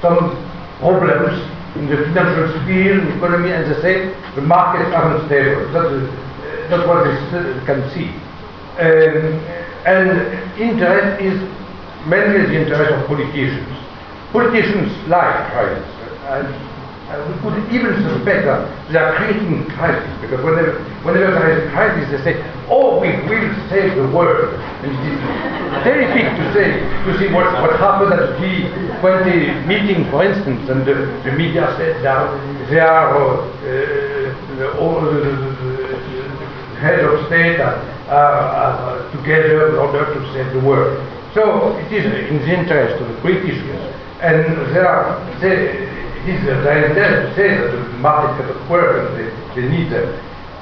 [0.00, 0.32] some
[0.78, 1.34] problems
[1.76, 3.94] in the financial sphere, in the economy, and they say
[4.34, 5.70] the markets are unstable.
[5.74, 7.14] That's, uh, that's what they
[7.66, 8.10] can see.
[8.80, 9.38] Um,
[9.84, 10.08] and
[10.58, 11.36] interest is
[12.08, 13.68] mainly the interest of politicians.
[14.32, 15.84] Politicians like crisis.
[16.24, 16.48] And
[17.26, 21.70] we could even suspect that they are creating crisis because whenever, whenever there is a
[21.74, 22.34] crisis, they say,
[22.70, 24.54] "Oh, we will save the world."
[24.86, 25.18] And it is
[25.82, 30.86] terrific to say to see what, what happened at the G20 meeting, for instance, and
[30.86, 32.30] the, the media said that
[32.70, 35.34] they are uh, uh, all the,
[36.80, 37.76] head of state are,
[38.08, 40.96] are together in order to save the world.
[41.34, 45.86] So it is in the interest of the politicians, and there are they,
[46.20, 49.90] it is their intent to say that the market cannot work and they, they need
[49.92, 50.08] them.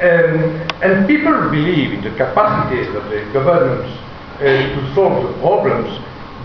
[0.00, 3.90] And people believe in the capacities of the governments
[4.38, 5.90] uh, to solve the problems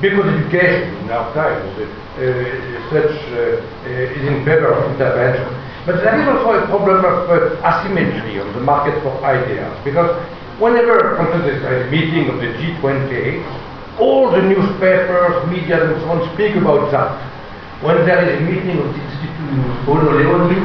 [0.01, 5.62] because education in our times uh, uh, such uh, uh, is in favor of intervention.
[5.86, 10.10] But there is also a problem of uh, asymmetry on the market for ideas because
[10.60, 13.43] whenever, for instance, there is a meeting of the G20,
[14.00, 17.19] all the newspapers, media, and so on speak about that.
[17.84, 20.56] When there is a meeting of the Institute Bruno Leoni,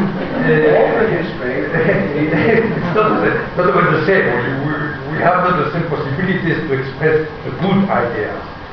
[2.15, 4.23] it's not, the- not about the same.
[4.67, 4.73] We,
[5.11, 8.31] we have not the same possibilities to express a good idea.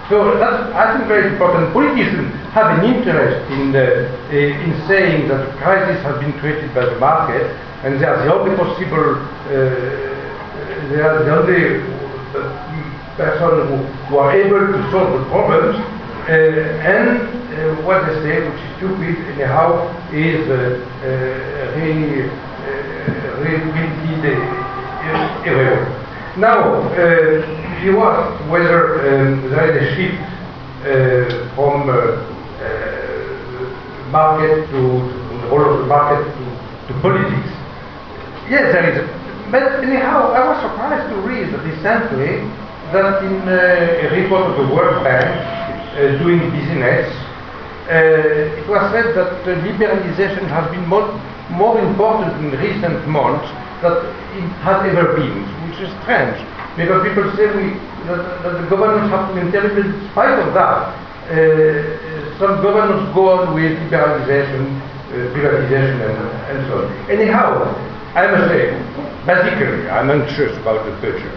[0.09, 1.73] So that's, I think, very important.
[1.73, 6.75] Politicians have an interest in, the, eh, in saying that the crisis has been created
[6.75, 7.41] by the market,
[7.81, 9.49] and they are the only possible, uh,
[10.93, 11.81] they are the only
[12.37, 12.65] uh,
[13.17, 15.75] person who, who are able to solve the problems.
[16.29, 16.33] Uh,
[16.85, 23.73] and uh, what they say, which is stupid anyhow, is uh, uh, really, uh, really
[25.45, 25.89] irrelevant.
[26.37, 26.89] Now,
[27.85, 32.81] you asked whether um, there is a shift uh, from uh, uh,
[34.09, 36.43] market to, to the role of the market to,
[36.89, 37.51] to politics.
[38.49, 38.97] Yes, there is.
[39.51, 42.49] But anyhow, I was surprised to read recently
[42.89, 45.29] that in uh, a report of the World Bank
[46.19, 47.05] doing business,
[47.87, 51.05] it was said that liberalization has been more,
[51.51, 53.47] more important in recent months
[53.81, 53.93] than
[54.41, 56.35] it has ever been, which is strange,
[56.75, 59.95] because people say we, that, that the governments have to intervene.
[59.95, 60.91] In spite of that,
[61.31, 66.19] uh, some governments go on with liberalization, uh, privatization, and,
[66.51, 66.91] and so on.
[67.09, 67.63] Anyhow,
[68.13, 68.75] I must say,
[69.25, 71.31] basically, I'm anxious about the future.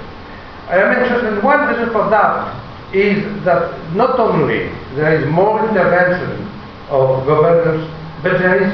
[0.68, 2.52] I am anxious, and one reason for that
[2.92, 6.50] is that not only there is more intervention
[6.90, 7.86] of governments,
[8.22, 8.72] but there is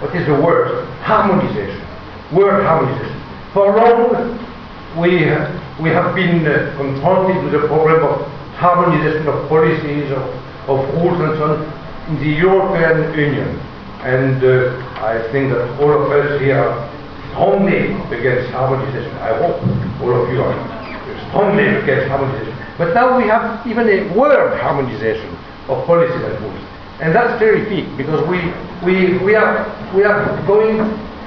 [0.00, 1.82] what is the word, harmonization,
[2.32, 3.18] world harmonization.
[3.52, 4.38] For long,
[4.96, 8.26] we have, we have been uh, confronted with the problem of
[8.56, 10.24] harmonization of policies, of,
[10.68, 13.48] of rules, and so on in the European Union.
[14.02, 16.88] And uh, I think that all of us here are
[17.30, 19.12] strongly against harmonization.
[19.18, 19.60] I hope
[20.00, 20.56] all of you are
[21.28, 22.56] strongly against harmonization.
[22.78, 25.36] But now we have even a world harmonization
[25.68, 26.64] of policies and rules.
[27.00, 28.38] And that's very big because we,
[28.82, 30.80] we, we, are, we are going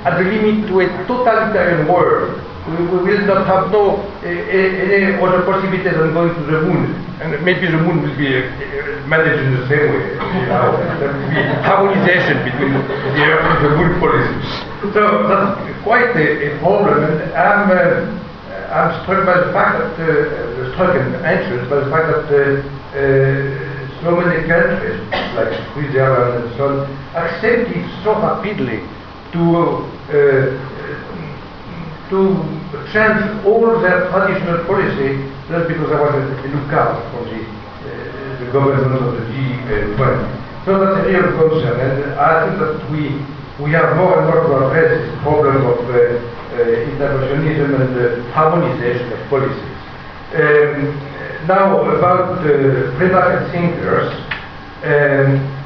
[0.03, 5.41] at the limit to a totalitarian world we, we will not have no any other
[5.41, 6.93] possibility than going to the moon.
[7.22, 10.14] And maybe the moon will be uh, managed in the same way.
[10.14, 14.36] You know, there will be harmonization between the Earth and the moon policy.
[14.93, 17.03] So that's quite a, a problem.
[17.03, 21.89] And I'm, uh, I'm struck by the fact that, uh, struck and anxious by the
[21.89, 22.62] fact that uh,
[22.93, 25.01] uh, so many countries,
[25.38, 28.82] like Switzerland and so on, accepted so rapidly
[29.34, 29.41] to
[30.09, 30.72] uh,
[32.12, 32.20] to
[32.91, 36.49] change all their traditional policy just because there was a, a
[37.09, 39.95] from the, uh, the government of the G20.
[40.66, 43.24] So that's a real concern, and I think that we
[43.64, 48.32] we have more and more to address this problem of uh, uh, interventionism and uh,
[48.34, 49.78] harmonization of policies.
[50.36, 50.97] Um,
[51.47, 54.12] now about uh, free market thinkers.
[54.84, 55.61] Um,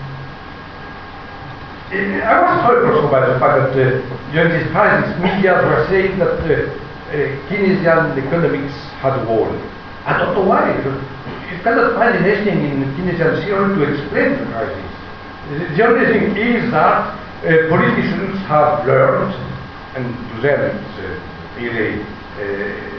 [1.96, 4.04] I was struck also by the fact that
[4.36, 7.14] during this crisis, media were saying that uh, uh,
[7.48, 9.56] Keynesian economics had won.
[10.04, 10.76] I don't know why.
[10.76, 14.92] You cannot find anything in Keynesian theory to explain the crisis.
[15.78, 17.16] The only thing is that
[17.46, 19.32] uh, politicians have learned,
[19.96, 21.16] and to them it's uh,
[21.62, 22.96] really uh,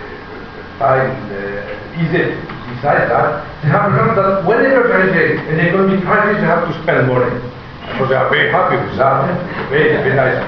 [0.78, 6.00] fine, uh, easy to decide that, they have learned that whenever there is an economic
[6.06, 7.34] crisis, they have to spend money.
[7.94, 9.70] So they are very happy with that.
[9.70, 10.42] Very, very nice,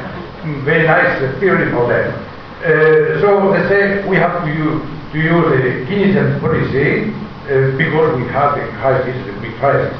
[0.64, 2.10] very nice theory for them.
[2.58, 4.82] Uh, so they say we have to use,
[5.12, 7.14] to use the Keynesian policy
[7.46, 9.94] uh, because we have a crisis, a big crisis.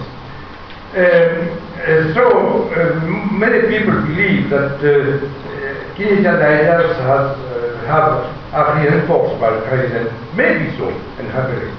[0.93, 3.01] Um, uh, so uh,
[3.33, 9.93] many people believe that uh, Keynesian ideas has, uh, have are reinforced by the crisis,
[9.95, 10.89] and maybe so,
[11.21, 11.71] and happily.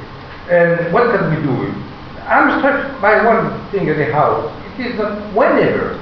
[0.49, 1.73] And what can we do?
[2.25, 5.99] I'm struck by one thing anyhow is that whenever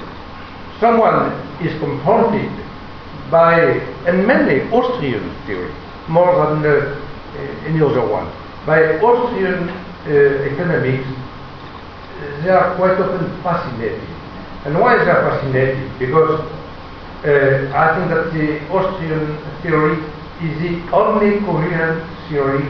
[0.80, 2.52] someone is confronted
[3.32, 3.60] by,
[4.08, 5.74] and mainly Austrian theory,
[6.08, 8.32] more than uh, any other one,
[8.66, 11.08] by Austrian uh, economics,
[12.44, 14.02] they are quite often fascinated.
[14.66, 15.92] And why is that fascinating?
[16.00, 16.40] Because
[17.26, 19.98] uh, I think that the Austrian theory
[20.42, 22.64] is the only coherent theory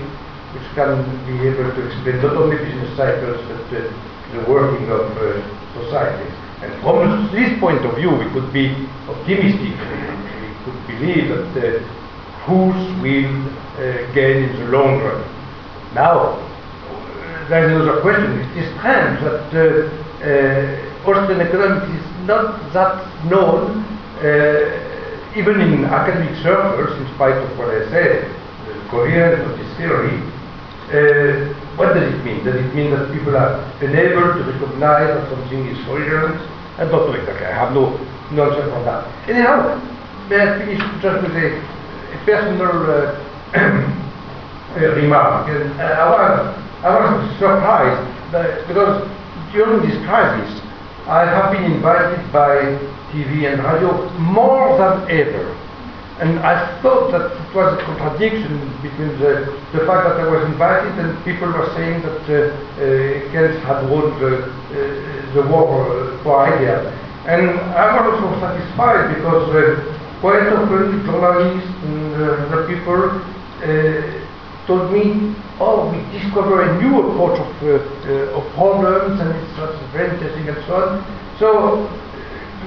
[0.53, 3.91] which can be able to explain not only business cycles but uh,
[4.33, 6.33] the working of uh, societies.
[6.61, 8.73] And from this point of view, we could be
[9.07, 9.77] optimistic.
[9.77, 11.83] We could believe that the
[12.47, 13.47] will
[13.77, 15.21] uh, gain in the long run.
[15.93, 16.39] Now,
[17.49, 18.39] there is another question.
[18.39, 19.61] It is strange that uh,
[20.23, 23.83] uh, Austrian economics is not that known,
[24.23, 28.31] uh, even in academic circles, in spite of what I said,
[28.67, 30.17] the coherence of this theory.
[31.77, 32.43] What does it mean?
[32.43, 36.41] Does it mean that people are unable to recognize that something is coherent?
[36.79, 37.45] I don't know exactly.
[37.45, 37.93] I have no,
[38.31, 39.05] no answer for that.
[39.29, 39.77] Anyhow,
[40.27, 43.13] may I finish just with a, a personal uh,
[44.97, 45.49] remark?
[45.49, 49.07] Uh, I, was, I was surprised that, because
[49.53, 50.61] during this crisis,
[51.05, 52.57] I have been invited by
[53.13, 55.56] TV and radio more than ever
[56.19, 60.49] and I thought that it was a contradiction between the, the fact that I was
[60.49, 66.41] invited and people were saying that uh, uh, had won the, uh, the war for
[66.41, 66.89] ideas.
[67.29, 69.77] And I was also satisfied because uh,
[70.17, 73.21] quite often journalists and uh, other people
[73.61, 77.53] uh, told me, oh, we discover a new approach of,
[78.33, 81.05] of problems and it's very interesting and so on.
[81.37, 81.47] So,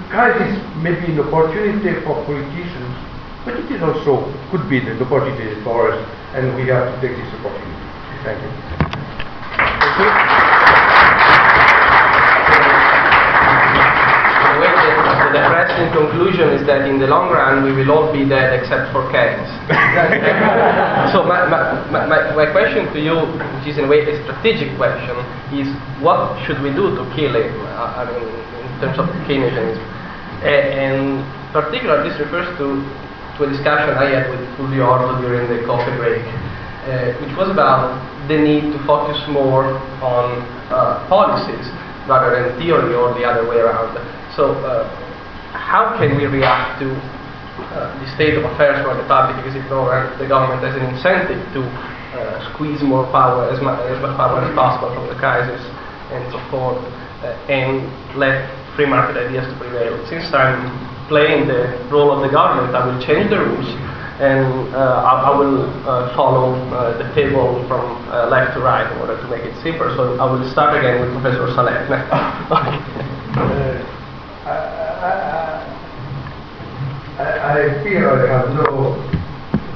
[0.07, 0.55] crisis
[0.87, 3.10] may be an opportunity for politicians
[3.45, 6.01] but it is also could be the opportunity for us,
[6.35, 7.81] and we have to take this opportunity.
[8.25, 8.51] Thank you.
[9.81, 10.11] Thank you.
[14.41, 14.93] The, way the,
[15.25, 18.93] the depressing conclusion is that in the long run we will all be dead except
[18.93, 19.49] for Keynes.
[21.17, 24.77] so my, my, my, my question to you, which is in a way a strategic
[24.77, 25.17] question,
[25.57, 25.73] is
[26.05, 27.57] what should we do to kill him?
[27.73, 29.81] Uh, I mean, in terms of Keynesianism.
[30.41, 32.85] Uh, and particularly this refers to
[33.41, 36.21] to a discussion I had with Fulvio Ortu during the coffee break,
[36.85, 37.97] uh, which was about
[38.29, 41.73] the need to focus more on uh, policies
[42.05, 43.97] rather than theory or the other way around.
[44.37, 44.85] So, uh,
[45.57, 50.21] how can we react to uh, the state of affairs where the public is ignorant,
[50.21, 54.45] the government has an incentive to uh, squeeze more power, as much, as much power
[54.45, 55.61] as possible from the crisis,
[56.13, 56.77] and so forth,
[57.25, 58.45] uh, and let
[58.77, 59.97] free market ideas to prevail.
[60.09, 63.67] Since I'm playing the role of the government, I will change the rules
[64.23, 67.83] and uh, I, I, will uh, follow uh, the table from
[68.13, 69.91] uh, left to right in order to make it simpler.
[69.97, 71.83] So I will start again with Professor Salin.
[73.31, 75.13] Uh, I,
[77.19, 78.99] I, I, feel I have no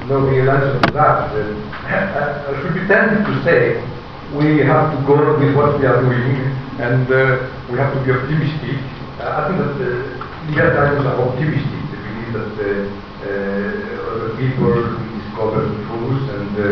[0.09, 1.31] no real answer to that.
[1.31, 1.55] Uh,
[1.87, 3.79] I, I should be tempted to say
[4.35, 6.51] we have to go with what we are doing
[6.83, 7.07] and
[7.71, 8.75] we have to be optimistic.
[9.21, 10.14] I think that
[10.45, 11.81] uh, libertarians are optimistic.
[11.91, 16.65] They believe that uh, uh, people will discover the truth and uh,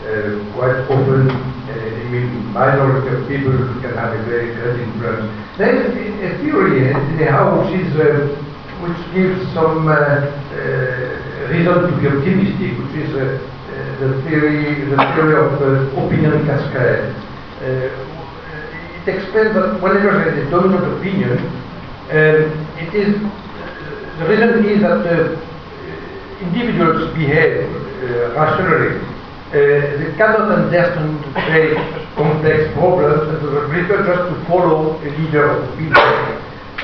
[0.00, 5.28] uh, quite often, uh, I mean, minority of people can have a very great influence.
[5.58, 5.92] There is
[6.24, 8.36] a theory anyhow which is uh,
[8.80, 14.88] which gives some uh, uh, reason to be optimistic, which is uh, uh, the theory
[14.88, 17.12] the theory of uh, opinion cascade.
[17.60, 17.92] Uh,
[19.00, 21.36] it explains that whenever there is a dominant opinion,
[22.10, 23.14] it is
[24.18, 25.00] the reason is that
[26.42, 27.64] individuals behave
[28.02, 29.00] uh, rationally.
[29.48, 29.54] Uh,
[29.98, 31.74] they cannot understand very
[32.14, 35.96] complex problems and they prefer just to follow a leader of opinion.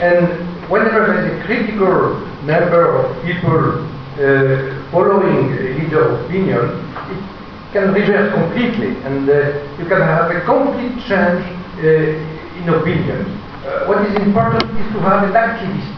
[0.01, 6.64] And whenever there is a critical number of people uh, following a leader opinion,
[7.12, 11.45] it can reverse completely and uh, you can have a complete change
[11.85, 13.46] uh, in opinion.
[13.67, 15.91] What is important is to have an activist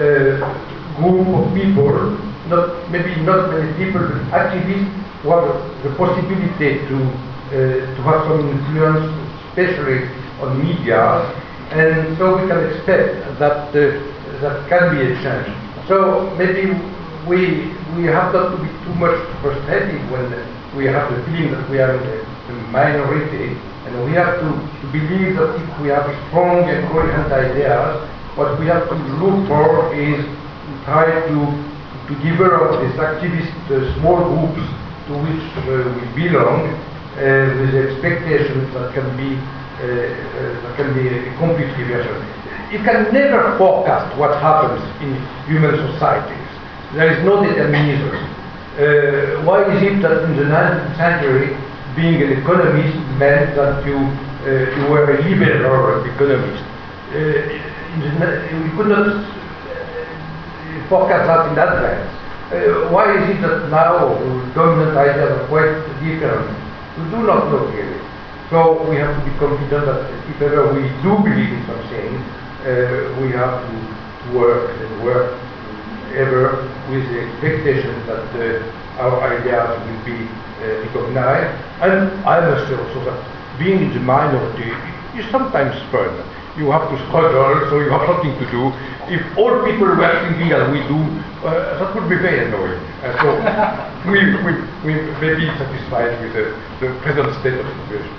[0.00, 0.40] uh,
[0.96, 2.16] group of people,
[2.48, 4.88] not maybe not many people, but activists
[5.20, 5.52] who have
[5.84, 9.04] the possibility to uh, to have some influence,
[9.52, 10.08] especially
[10.40, 11.28] on media,
[11.76, 13.80] and so we can expect that uh,
[14.40, 15.52] that can be a change.
[15.88, 16.72] So maybe
[17.28, 17.68] we
[18.00, 20.32] we have not to be too much frustrated when
[20.74, 22.02] we have the feeling that we are in
[22.48, 24.48] a minority, and we have to,
[24.92, 27.98] believe that if we have strong and coherent ideas,
[28.36, 30.22] what we have to look for is
[30.84, 31.38] try to
[32.06, 34.60] to develop these activist uh, small groups
[35.08, 40.92] to which uh, we belong uh, with expectations that can be uh, uh, that can
[40.94, 42.14] be a complete reversion.
[42.70, 45.16] You can never forecast what happens in
[45.46, 46.48] human societies.
[46.94, 48.14] There is no determinism.
[48.74, 51.56] Uh, why is it that in the 19th century,
[51.96, 56.62] being an economist meant that you uh, you were a liberal economist?
[57.14, 59.24] Uh, you could not uh,
[60.88, 62.10] forecast that in advance.
[62.52, 64.14] Uh, why is it that now
[64.54, 66.46] dominant ideas are quite different?
[66.98, 68.00] We do not know really.
[68.50, 72.20] So we have to be confident that if ever we do believe in something,
[72.62, 73.74] uh, we have to
[74.36, 75.40] work and work
[76.14, 80.18] ever with the expectation that uh, our ideas will be
[80.62, 81.50] uh, recognized.
[81.82, 83.18] And I must say also that
[83.58, 84.70] being in the minority
[85.18, 86.10] is sometimes fun.
[86.58, 88.70] You have to struggle, so you have something to do.
[89.10, 90.98] If all people were thinking as we do,
[91.42, 92.78] uh, that would be very annoying.
[93.02, 93.28] Uh, so
[94.10, 94.52] we, we,
[94.86, 98.14] we may be satisfied with the, the present state of the situation.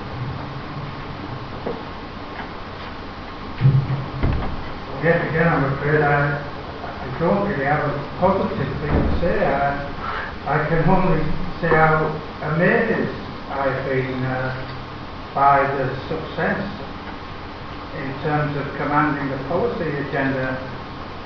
[5.04, 9.46] Yet again, I'm afraid I, I don't really have a positive thing to say.
[9.46, 9.95] I,
[10.46, 11.26] I can only
[11.60, 12.06] say how
[12.54, 13.10] amazed
[13.50, 14.54] I've been uh,
[15.34, 16.62] by the success
[17.98, 20.54] in terms of commanding the policy agenda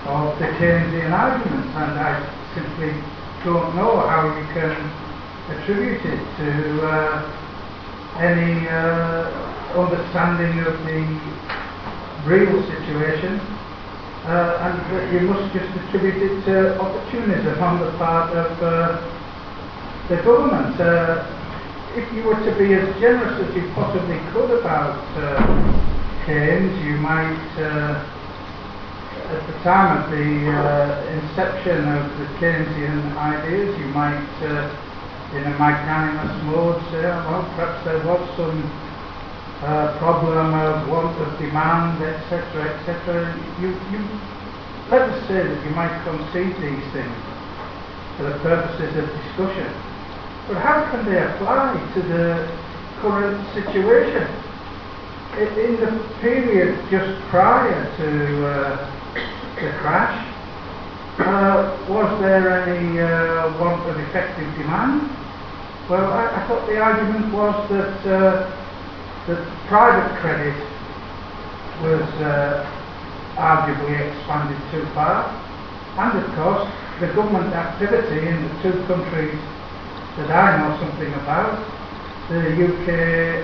[0.07, 2.15] of the Keynesian arguments, and I
[2.55, 2.95] simply
[3.43, 4.71] don't know how you can
[5.51, 7.19] attribute it to uh,
[8.23, 9.27] any uh,
[9.75, 11.03] understanding of the
[12.23, 13.58] real situation,
[14.29, 19.01] uh, and you must just attribute it to opportunism on the part of uh,
[20.07, 20.79] the government.
[20.79, 21.25] Uh,
[21.97, 25.41] if you were to be as generous as you possibly could about uh,
[26.27, 28.05] Keynes, you might, uh,
[29.33, 34.29] at the time of the uh, inception of the Keynesian ideas, you might,
[35.33, 38.61] in a magnanimous mode, say, well, perhaps there was some
[39.61, 43.35] uh, problem of want of demand, etc., etc.
[43.59, 43.99] You, you,
[44.89, 47.17] let us say that you might concede these things
[48.17, 49.67] for the purposes of discussion.
[50.47, 52.47] But how can they apply to the
[53.01, 54.27] current situation?
[55.39, 55.91] In the
[56.21, 58.91] period just prior to uh,
[59.55, 60.35] the crash,
[61.19, 65.11] uh, was there any uh, want of effective demand?
[65.89, 68.58] Well, I, I thought the argument was that
[69.29, 70.57] that private credit
[71.85, 72.65] was uh,
[73.37, 75.29] arguably expanded too far,
[76.01, 76.65] and of course
[76.99, 79.37] the government activity in the two countries
[80.17, 81.61] that I know something about,
[82.33, 82.89] the UK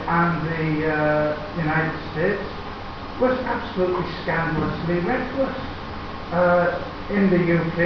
[0.10, 2.44] and the uh, United States,
[3.22, 5.56] was absolutely scandalously reckless.
[6.34, 6.82] Uh,
[7.14, 7.78] in the UK,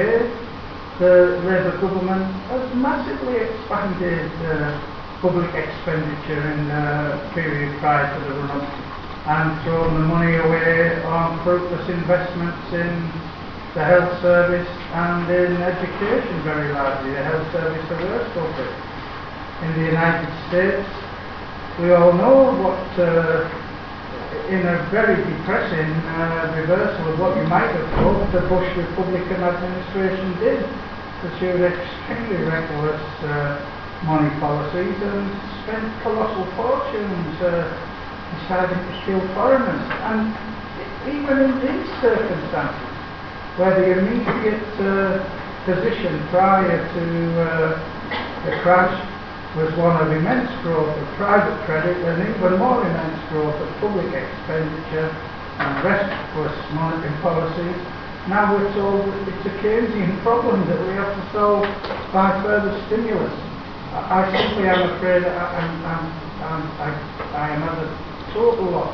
[1.04, 8.36] the Labour government has massively expanded uh, public expenditure in the period prior to the
[8.40, 8.64] run-up
[9.28, 12.90] and thrown the money away on fruitless investments in
[13.76, 17.12] the health service and in education very largely.
[17.12, 18.74] The health service the worst of it.
[19.68, 20.88] In the United States,
[21.84, 23.44] we all know what, uh,
[24.48, 29.44] in a very depressing uh, reversal of what you might have thought the Bush Republican
[29.44, 30.64] administration did,
[31.22, 35.28] pursued extremely reckless uh, money policies and
[35.64, 37.68] spent colossal fortunes uh,
[38.40, 39.86] deciding to shield foreigners.
[40.08, 40.32] And
[41.08, 42.90] even in these circumstances,
[43.58, 45.20] where the immediate uh,
[45.66, 47.06] position prior to
[47.42, 48.00] uh,
[48.46, 48.96] the crash
[49.58, 54.08] was one of immense growth of private credit and even more immense growth of public
[54.14, 55.10] expenditure
[55.60, 57.76] and restless monetary policies.
[58.30, 61.66] Now we're told it's a Keynesian problem that we have to solve
[62.14, 63.49] by further stimulus.
[63.92, 66.06] I, simply am afraid I'm, I'm,
[66.46, 66.90] I'm, I,
[67.34, 68.94] I am at a total loss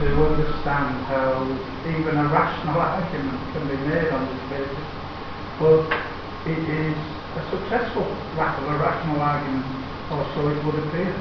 [0.00, 1.48] to understand how
[1.88, 4.84] even a rational argument can be made on this basis.
[5.58, 5.88] But
[6.44, 6.96] it is
[7.36, 8.04] a successful
[8.36, 9.64] rattle, a rational argument,
[10.12, 11.14] or so it would appear.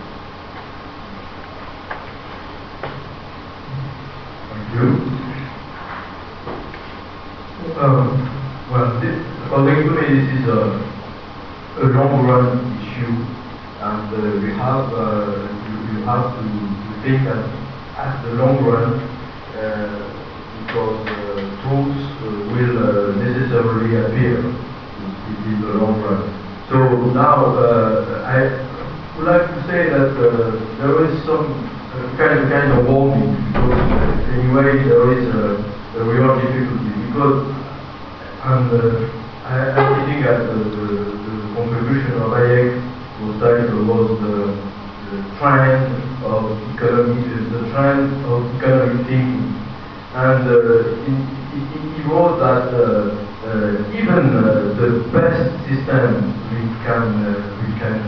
[4.52, 5.22] Thank you.
[7.80, 8.20] Um,
[8.70, 9.16] well, this,
[9.46, 10.92] according to me, this is a,
[11.80, 13.16] a long run issue,
[13.80, 15.40] and uh, we have uh,
[15.88, 17.48] you have to, to think that
[17.98, 19.00] at the long run,
[19.56, 20.12] uh,
[20.68, 26.28] because uh, truths uh, will uh, necessarily appear in, the long run.
[26.70, 26.78] So
[27.12, 27.56] now
[28.26, 28.52] I
[29.18, 30.12] would like to say that
[30.80, 31.52] there is some
[32.18, 35.72] kind of kind of warning because anyway there is a,
[36.04, 37.52] real difficulty because
[38.44, 39.12] and
[39.46, 40.88] I, I'm looking at the, the,
[41.28, 42.80] the contribution of Hayek
[43.40, 44.38] title was the,
[45.12, 45.86] the trend
[46.24, 49.56] of economic the trend of economic thinking
[50.14, 50.56] and uh,
[51.06, 53.14] he, wrote that uh,
[53.46, 54.34] uh, even
[54.82, 57.06] the best system we can
[57.62, 58.00] we can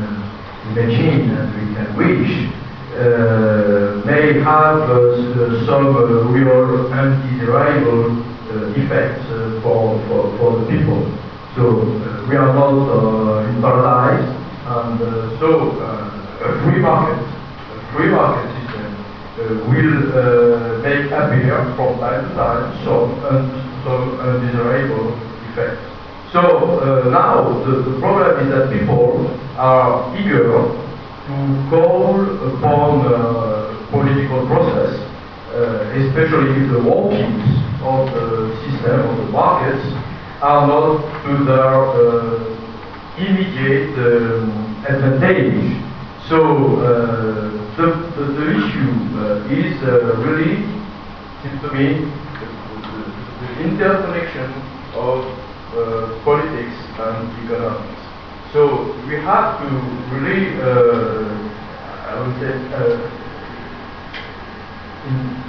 [0.71, 2.53] imagine and we can wish
[2.93, 6.77] uh, may have uh, some uh, real
[8.51, 9.25] uh, effects
[9.63, 11.01] for, for, for the people.
[11.55, 17.21] So uh, we are not uh, in paradise, and uh, so uh, a free market,
[17.21, 18.89] a free market system
[19.69, 23.53] will make appear from time to time some, un-
[23.85, 25.13] some undesirable
[25.53, 25.85] effects.
[26.33, 26.41] So
[27.13, 31.35] now the, the problem is that people are eager to
[31.69, 32.17] call
[32.49, 34.97] upon uh, political process,
[35.53, 37.45] uh, especially the workings
[37.85, 39.85] of the system, of the markets,
[40.43, 42.43] are not to their uh,
[43.15, 45.79] immediate um, advantage.
[46.27, 47.47] So uh,
[47.79, 48.91] the, the, the issue
[49.23, 50.67] uh, is uh, really,
[51.43, 52.11] seems to me,
[52.43, 54.51] the, interconnection
[54.95, 58.03] of uh, politics and economics.
[58.51, 59.69] So we have to
[60.11, 61.23] really, uh,
[62.03, 62.99] I would say, uh,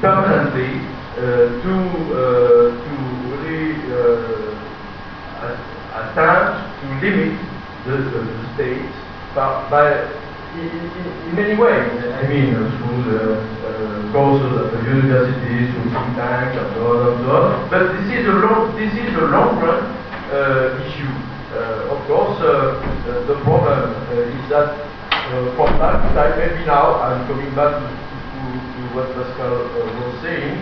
[0.00, 0.70] permanently
[1.14, 1.74] uh, to
[2.14, 2.94] uh, to
[3.42, 4.54] really uh,
[5.94, 7.32] attempt to limit
[7.84, 8.86] the, the, the state
[9.34, 10.08] by
[10.54, 11.90] in, in, many ways.
[12.14, 16.82] I mean, uh, through the uh, courses at the universities, through think tanks, and so
[16.86, 17.46] on and so on.
[17.70, 19.82] But this is a long, this is a long run
[20.30, 21.10] uh, issue.
[21.54, 26.62] Uh, of course, uh, uh, the problem uh, is that uh, from to time, maybe
[26.66, 30.54] now, I'm coming back to, to, to what Pascal uh, was saying,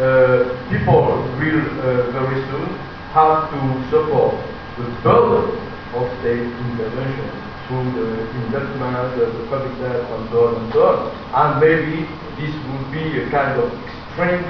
[0.00, 3.60] uh, people will uh, very soon have to
[3.94, 4.34] support
[4.74, 5.54] the burden
[5.94, 7.30] of state intervention
[7.70, 8.06] through the
[8.42, 10.98] investment, the, the public debt, and so on and so on.
[11.30, 12.02] And maybe
[12.42, 14.42] this would be a kind of extreme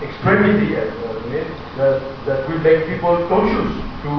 [0.00, 0.78] extremity
[1.28, 1.44] mean,
[1.76, 3.74] that, that will make people cautious
[4.06, 4.10] to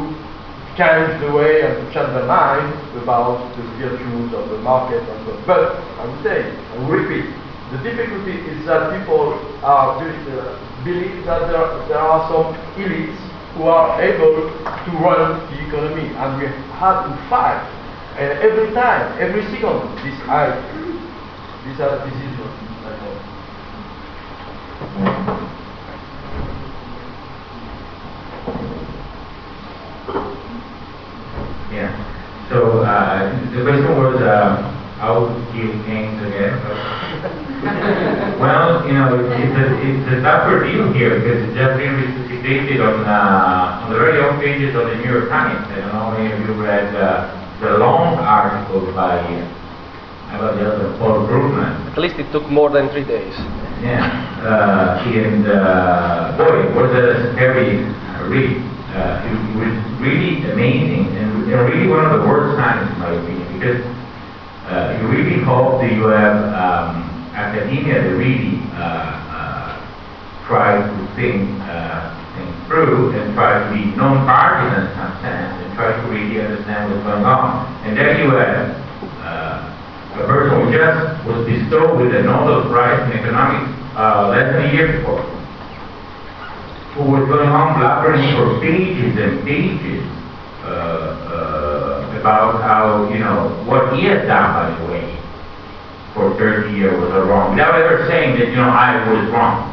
[0.76, 2.68] change the way and to change their mind
[3.00, 5.43] about the virtues of the market and so on.
[5.48, 7.32] But I would say, I repeat,
[7.72, 13.18] the difficulty is that people are uh, believe that there, there are some elites
[13.56, 16.45] who are able to run the economy, and we
[16.76, 17.64] have to fight
[18.16, 19.80] uh, every time, every second.
[20.03, 20.51] This I,
[21.64, 22.51] this, uh, this is what
[22.84, 23.16] I know.
[31.72, 31.91] Yeah.
[32.49, 34.56] So uh, the question was uh,
[34.99, 37.91] how to kill Keynes again.
[38.46, 42.78] Well, you know, it's a, it's a tougher deal here because it's just been resuscitated
[42.78, 45.66] on uh, on the very own pages of the New York Times.
[45.74, 47.26] I don't know if you read uh,
[47.58, 51.74] the long article by uh, about the other Paul Krugman.
[51.89, 53.34] At least it took more than three days.
[53.82, 54.14] Yeah,
[54.46, 57.82] uh, and uh, boy, was a scary
[58.30, 58.62] read.
[58.93, 63.00] uh, it, it was really amazing and, and really one of the worst times in
[63.02, 63.82] my opinion because
[64.70, 69.68] uh, you really hope that you have um, academia that really uh, uh,
[70.48, 74.88] try to think uh, things through and try to be non-partisan
[75.22, 77.68] sense and try to really understand what's going on.
[77.84, 78.86] And then you have
[80.16, 83.68] who just was bestowed with a Nobel Prize in economics
[84.32, 85.22] less than a year before,
[86.96, 90.08] who was going on blabbering for pages and pages
[90.64, 95.25] uh, uh, about how, you know, what he has done, by the way,
[96.16, 99.68] for 30 years was wrong, without ever saying that, you know, I was wrong.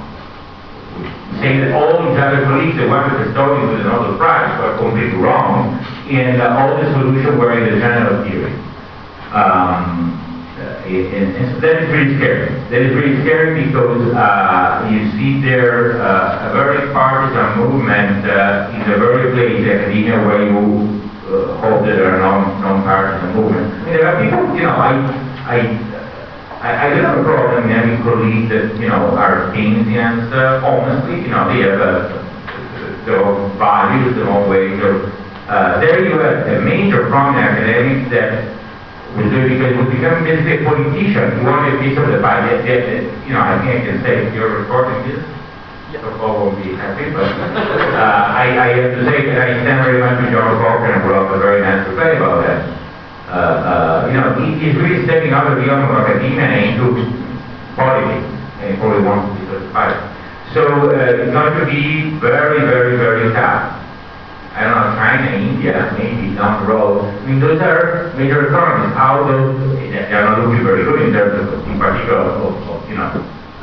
[1.39, 5.17] Saying that all these other colleagues that went to custodian with another prize were completely
[5.23, 5.79] wrong,
[6.11, 8.53] and uh, all the solutions were in the general theory.
[9.33, 10.19] Um,
[10.59, 12.53] uh, and, and so that is really scary.
[12.69, 18.71] That is really scary because uh, you see there uh, a very partisan movement uh,
[18.75, 21.01] in the very place, academia, where you
[21.33, 23.73] uh, hope that there are non, non-partisan movements.
[23.75, 24.93] I mean, there are people, you know, I,
[25.49, 25.59] I,
[26.63, 30.63] I, I don't have a problem in having colleagues that, you know, are Keynesians, uh,
[30.63, 32.07] honestly, you know, they have
[33.03, 35.11] their own values, their own ways of,
[35.51, 38.47] uh, there you have a major prominent academics that
[39.19, 41.35] was doing because was becoming basically a politician.
[41.35, 42.47] He wanted a piece of the pie.
[42.47, 45.19] That, that, that, you know, I think I can say if you're recording this,
[45.99, 49.83] so Paul won't be happy, but uh, I, I have to say that I stand
[49.83, 52.82] very much with John Walker and wrote a very nice reply about that.
[53.33, 56.77] Uh, uh, you know, he, he's really stepping out of the realm of academia and
[56.77, 57.01] into
[57.73, 58.29] politics,
[58.61, 59.97] and he probably wants to be certified.
[60.53, 63.81] So uh, it's going to be very, very, very tough.
[64.53, 67.09] I don't know, China, India, maybe down the road.
[67.09, 68.93] I mean, those are major economies.
[68.93, 72.91] How those, they are not looking very good in terms of, in particular, of, of
[72.91, 73.09] you know,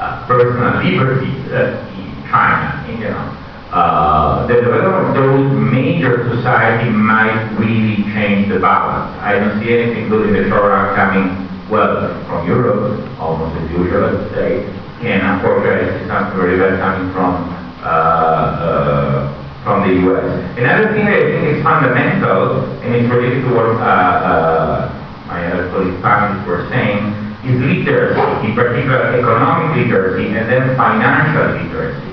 [0.01, 3.38] uh, personal liberty uh, in China, in, know.
[3.71, 9.13] Uh, the development of those major society might really change the balance.
[9.21, 14.09] I don't see anything good in the run coming, well, from Europe, almost as usual,
[14.09, 14.65] let's say,
[15.05, 20.25] and unfortunately, it's not very bad coming from uh, uh, from the U.S.
[20.57, 25.45] Another thing that I think is fundamental, and it's related to what uh, uh, my
[25.51, 27.13] other colleagues panelists were saying,
[27.45, 32.08] is literacy, in particular economic literacy and then financial literacy.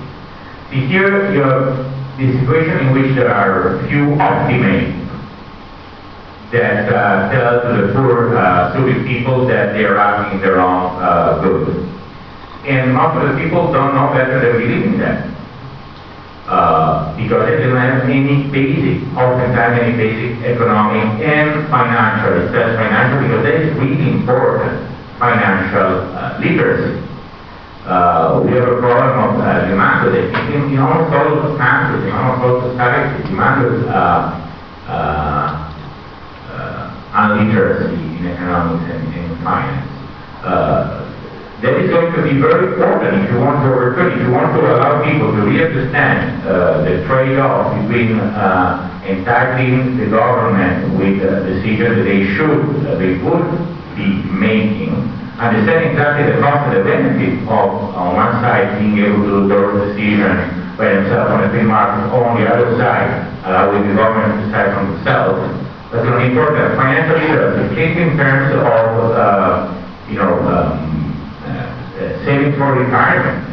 [0.77, 1.41] See, here you
[2.21, 4.93] the situation in which there are few optimates
[6.53, 10.61] that uh, tell to the poor, uh, stupid people that they are acting in their
[10.61, 11.89] own uh, good.
[12.67, 15.33] And most of the people don't know better than believing that
[16.47, 23.23] uh, because they don't have any basic, oftentimes any basic economic and financial, especially financial,
[23.25, 27.01] because that is really important, financial uh, literacy.
[27.87, 32.11] Uh, we have a problem of uh, demand that in, in almost all countries, in
[32.11, 34.43] almost all societies, demand is uh,
[34.91, 35.71] uh,
[36.51, 39.87] uh, illiteracy in economics and in finance.
[40.43, 41.07] Uh,
[41.63, 44.53] that is going to be very important if you want to overcome, if you want
[44.53, 51.23] to allow people to really understand uh, the trade-off between uh, entitling the government with
[51.23, 53.47] uh, decisions that they should, uh, they would
[53.95, 54.93] be making,
[55.39, 59.49] understand exactly the cost and the benefit of, on one side, being able to do
[59.49, 64.41] those decisions by themselves on the free market, on the other side, allowing the government
[64.41, 65.41] to decide for themselves.
[65.93, 66.77] That's very important.
[66.77, 69.73] Financial literacy, think in terms of, uh,
[70.09, 70.97] you know, um,
[72.25, 73.45] saving for retirement.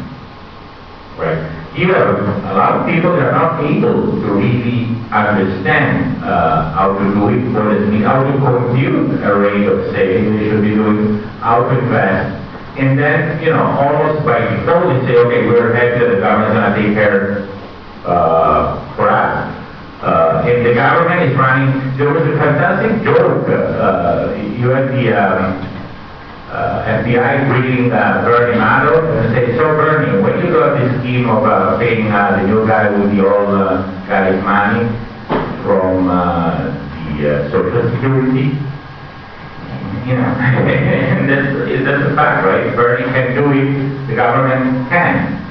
[1.16, 1.63] Right?
[1.74, 7.28] Have a lot of people are not able to really understand uh, how to do
[7.34, 11.18] it, what it means, how to compute a rate of saving they should be doing,
[11.42, 12.30] how to invest.
[12.78, 16.54] And then, you know, almost by default, they say, okay, we're happy that the government's
[16.54, 17.48] going to take care
[18.06, 19.50] uh, for us.
[20.00, 23.48] Uh, and the government is running, there was a fantastic joke.
[23.48, 25.73] Uh, you had the, um,
[26.54, 31.44] FBI bringing uh, Bernie Madoff and say, so Bernie, when you got this scheme of
[31.44, 34.86] uh, paying uh, the new guy with the old uh, guy's money
[35.62, 36.70] from uh,
[37.18, 38.54] the uh, Social Security,
[40.06, 41.50] you know, and that's,
[41.84, 42.74] that's a fact, right?
[42.76, 45.43] Bernie can do it, the government can.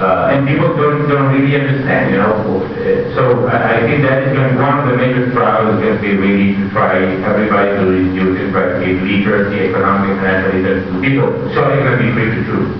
[0.00, 2.32] Uh, and people don't, don't really understand, you know.
[2.32, 5.76] Uh, so I, I think that is going to be one of the major struggles
[5.76, 8.40] is going to be really to try everybody to reduce
[8.80, 12.72] give literacy, economic, financial literacy to people, so they're going to be free to choose.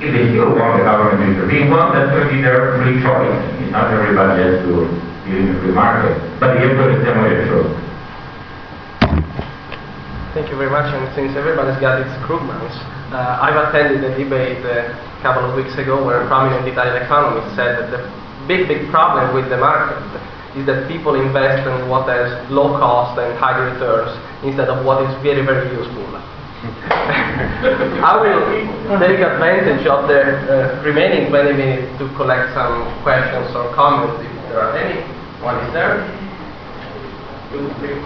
[0.00, 2.98] If they still want the government to intervene, well, that's going to be their free
[3.04, 3.36] choice.
[3.60, 4.88] It's not everybody has to
[5.28, 7.70] be in the free market, but you have to understand what it shows.
[10.34, 10.88] Thank you very much.
[10.88, 12.72] And since everybody's got its Krugmans,
[13.14, 17.02] uh, I've attended a debate uh, a couple of weeks ago where a prominent Italian
[17.02, 18.00] economist said that the
[18.48, 20.00] big, big problem with the market
[20.56, 24.12] is that people invest in what has low cost and high returns
[24.44, 26.04] instead of what is very, very useful.
[26.62, 33.74] I will take advantage of the uh, remaining 20 minutes to collect some questions or
[33.74, 35.00] comments if there are any.
[35.42, 36.06] One is there.
[37.50, 37.98] Two, three.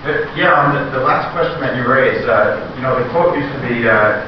[0.00, 3.36] Uh, Yeah, on the, the last question that you raised, uh, you know, the quote
[3.36, 4.24] used to be, uh,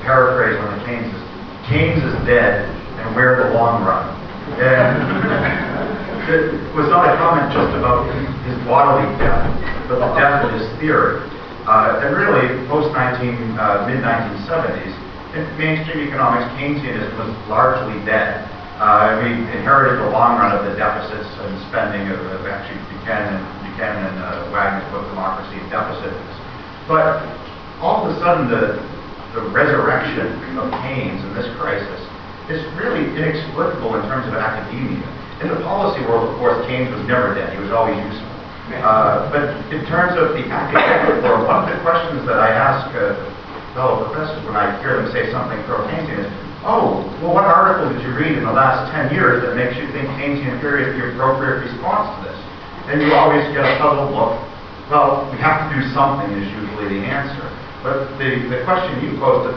[0.00, 1.24] paraphrase one of Keynes, is,
[1.68, 4.08] Keynes is dead, and we're the long run.
[4.56, 4.96] And
[6.32, 8.08] it was not a comment just about
[8.48, 9.44] his bodily death,
[9.92, 11.20] but the death of his theory.
[11.68, 14.96] Uh, and really, post-19, uh, mid-1970s,
[15.36, 18.48] in mainstream economics, Keynesianism was largely dead.
[18.80, 23.36] Uh, we inherited the long run of the deficits and spending of, of actually Buchanan,
[23.70, 26.30] Buchanan and uh, Wagner's book, Democracy and Deficits.
[26.90, 27.22] But
[27.78, 28.82] all of a sudden, the,
[29.38, 30.26] the resurrection
[30.58, 32.00] of Keynes in this crisis
[32.50, 35.06] is really inexplicable in terms of academia.
[35.40, 37.54] In the policy world, of course, Keynes was never dead.
[37.54, 38.30] He was always useful.
[38.78, 42.86] Uh, but in terms of the academic world, one of the questions that I ask
[42.94, 43.18] uh,
[43.74, 46.30] fellow professors when I hear them say something pro-Keynesian is,
[46.62, 49.90] oh, well, what article did you read in the last 10 years that makes you
[49.90, 52.29] think Keynesian theory is the appropriate response to this?
[52.90, 54.34] And you always get a puzzled look.
[54.90, 57.46] Well, we have to do something is usually the answer.
[57.86, 59.54] But the, the question you posed,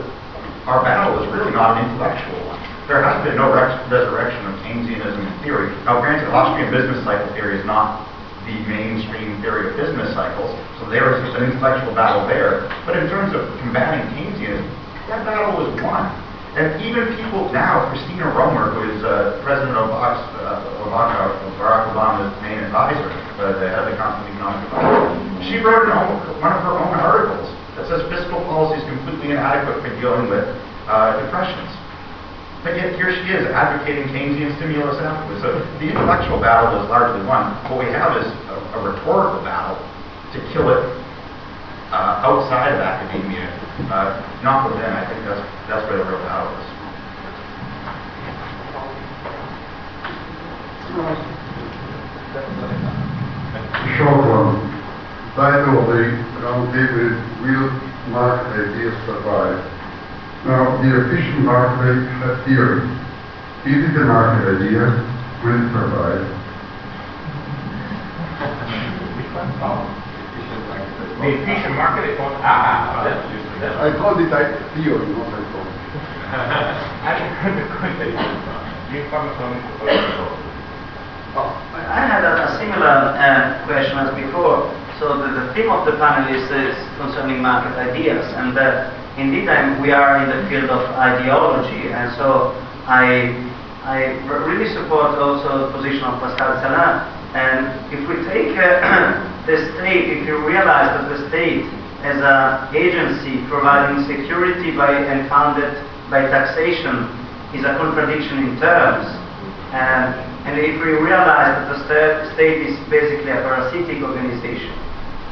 [0.69, 2.61] our battle is really not an intellectual one.
[2.85, 5.73] There has been no res- resurrection of Keynesianism in theory.
[5.83, 8.05] Now, granted, Austrian business cycle theory is not
[8.45, 12.69] the mainstream theory of business cycles, so there is an intellectual battle there.
[12.85, 14.67] But in terms of combating Keynesianism,
[15.09, 16.05] that battle was won.
[16.53, 22.61] And even people now, Christina Romer, who is uh, President uh, Obama, Barack Obama's main
[22.61, 23.09] advisor,
[23.41, 26.93] uh, the head of the Council of Economic Development, she wrote one of her own
[26.93, 30.45] articles that says fiscal policy is completely inadequate for dealing with
[30.85, 31.73] uh, depressions.
[32.61, 35.41] But yet here she is advocating Keynesian stimulus afterwards.
[35.41, 37.49] So the intellectual battle is largely won.
[37.65, 39.81] What we have is a, a rhetorical battle
[40.31, 40.85] to kill it
[41.89, 43.49] uh, outside of academia,
[43.89, 44.91] uh, not within.
[44.91, 46.73] I think that's that's where the real battle is.
[53.97, 54.61] short one.
[55.35, 56.03] Title of the
[56.41, 57.69] roundtable Will
[58.13, 59.57] Market Ideas Survive?
[60.45, 62.03] Now, the efficient market
[62.45, 62.83] theory.
[63.65, 64.91] Is it a market idea?
[65.41, 66.25] Will it survive?
[71.21, 73.03] The efficient market, ah,
[73.63, 73.87] that's useful.
[73.87, 74.43] That's I called it a
[74.75, 75.71] theory, not a thought.
[77.07, 78.11] I didn't heard the question.
[78.91, 79.51] You come from.
[81.33, 84.69] I had a, a similar uh, question as before.
[84.99, 89.49] So the, the theme of the panel is, is concerning market ideas, and uh, indeed
[89.49, 92.53] I'm, we are in the field of ideology, and so
[92.85, 93.33] I
[93.83, 97.03] I really support also the position of Pascal Salin.
[97.35, 101.65] And if we take uh, the state, if you realize that the state
[102.03, 105.71] as an agency providing security by and funded
[106.11, 107.07] by taxation
[107.55, 109.07] is a contradiction in terms.
[109.71, 110.11] And,
[110.43, 114.75] and if we realize that the sta- state is basically a parasitic organization,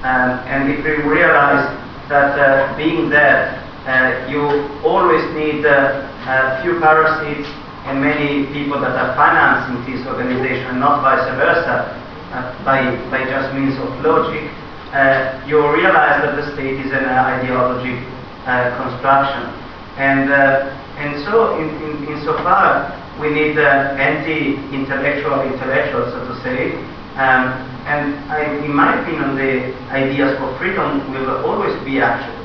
[0.07, 1.67] um, and if we realize
[2.07, 4.41] that uh, being there, uh, you
[4.87, 7.49] always need uh, a few parasites
[7.85, 11.89] and many people that are financing this organization, and not vice versa,
[12.31, 14.45] uh, by, by just means of logic,
[14.91, 17.95] uh, you realize that the state is an ideologic
[18.43, 19.47] uh, construction.
[19.95, 26.75] And, uh, and so, in, in, insofar, we need uh, anti-intellectual intellectuals, so to say.
[27.15, 32.39] Um, and I, in my opinion, the ideas for freedom will always be actual.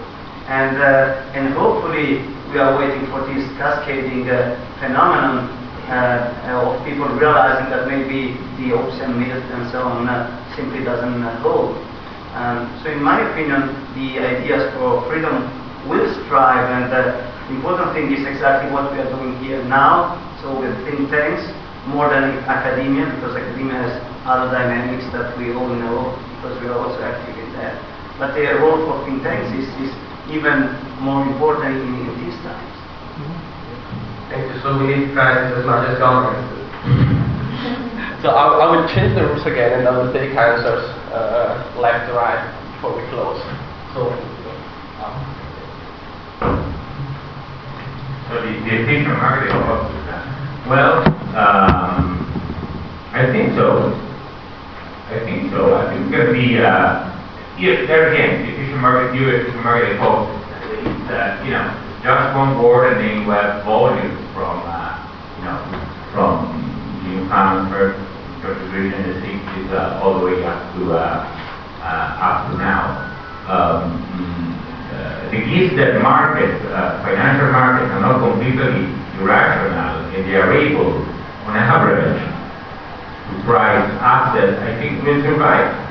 [0.46, 2.22] And, uh, and hopefully,
[2.52, 5.50] we are waiting for this cascading uh, phenomenon
[5.90, 10.82] uh, of people realizing that maybe the hopes and myths and so on uh, simply
[10.82, 11.74] doesn't uh, hold.
[12.36, 15.48] Um, so, in my opinion, the ideas for freedom
[15.88, 17.16] will strive, and the
[17.48, 20.20] important thing is exactly what we are doing here now.
[20.44, 21.48] So, with think tanks,
[21.88, 23.92] more than academia, because academia has
[24.28, 27.80] other dynamics that we all know, because we are also active in that.
[28.20, 29.92] But the role for think tanks is, is
[30.28, 32.76] even more important in, in these times.
[34.28, 34.60] Thank you.
[34.60, 36.36] So we need crisis as much as government.
[38.20, 42.10] so I, I will change the rules again and I will take answers uh, left
[42.12, 43.42] right before we close.
[43.94, 44.10] So,
[48.28, 51.06] So the, the efficient market, is well,
[51.38, 52.26] um,
[53.14, 53.94] I think so.
[55.06, 55.74] I think so.
[55.74, 57.14] I think it's going to be, uh,
[57.58, 60.28] yeah, there again, the efficient market, you efficient market, hope,
[61.06, 61.66] uh, you know,
[62.02, 65.06] just one board and then you have volume from, uh,
[65.38, 65.62] you know,
[66.10, 71.24] from the transfer, contribution 60s, uh, all the way up to, uh,
[71.82, 72.84] uh, up to now.
[73.46, 74.52] Um, mm,
[74.92, 76.62] uh, the case that markets,
[77.02, 81.04] financial markets are not completely irrational and they are able,
[81.46, 85.86] on average, to price assets, I think will survive.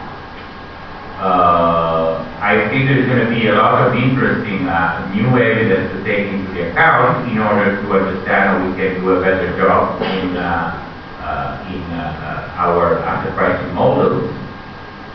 [2.46, 6.30] I think there's going to be a lot of interesting uh, new evidence to take
[6.30, 10.78] into account in order to understand how we can do a better job in, uh,
[11.74, 14.30] in uh, uh, our enterprise model.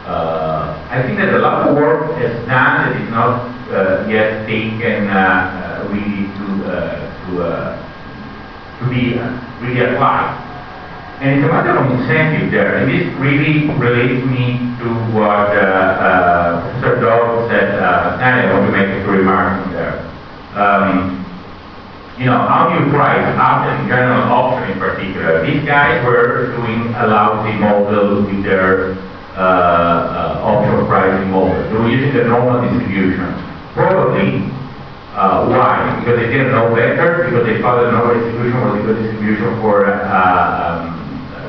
[0.07, 4.47] Uh, I think that a lot of work is done that is not uh, yet
[4.47, 9.31] taken uh, uh, really to, uh, to, uh, to be uh,
[9.61, 10.47] really applied.
[11.21, 15.61] And it's a matter of incentive there, and this really relates me to what uh,
[15.61, 18.17] uh, Professor said uh.
[18.19, 20.01] I want to make a few remarks there.
[20.57, 21.20] Um,
[22.21, 25.41] you know, how do you price option, general option in particular?
[25.41, 28.93] These guys were doing a lousy model with their
[29.33, 31.57] uh, uh, option pricing model.
[31.57, 33.25] They were using the normal distribution.
[33.73, 34.45] Probably,
[35.17, 35.97] uh, why?
[35.97, 39.49] Because they didn't know better, because they thought the normal distribution was a good distribution
[39.65, 41.01] for uh, um,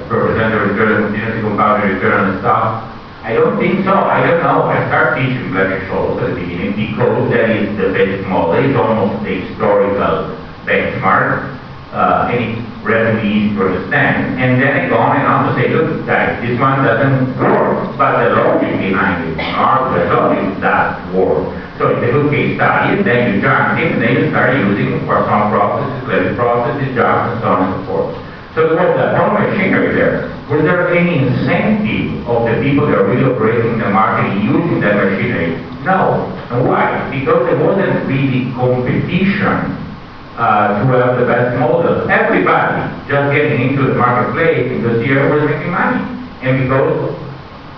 [0.07, 2.88] represent the return, continuously compounded return on stock?
[3.28, 3.91] I don't think so.
[3.91, 4.72] I don't know.
[4.72, 8.55] I start teaching Black Scholes at the beginning because that is the basic model.
[8.55, 11.59] It's almost the historical benchmark.
[11.91, 14.39] Uh, and it's relatively easy to understand.
[14.39, 17.97] And then I go on and on to say, look, guys, this one doesn't work.
[17.99, 21.51] But the logic behind it, or the logic does work.
[21.78, 24.55] So it's a good case study, and then you jump in, and then you start
[24.55, 28.32] using for some processes, credit processes, jobs, and so on and so forth.
[28.55, 30.28] So was ton of machinery there.
[30.51, 34.95] Was there any incentive of the people that are really operating the market using that
[34.99, 35.55] machinery?
[35.84, 36.28] No.
[36.51, 37.07] And why?
[37.07, 39.91] Because there wasn't really competition
[40.38, 42.09] uh, to have the best model.
[42.09, 46.03] Everybody just getting into the marketplace because here was making money.
[46.41, 47.15] And because,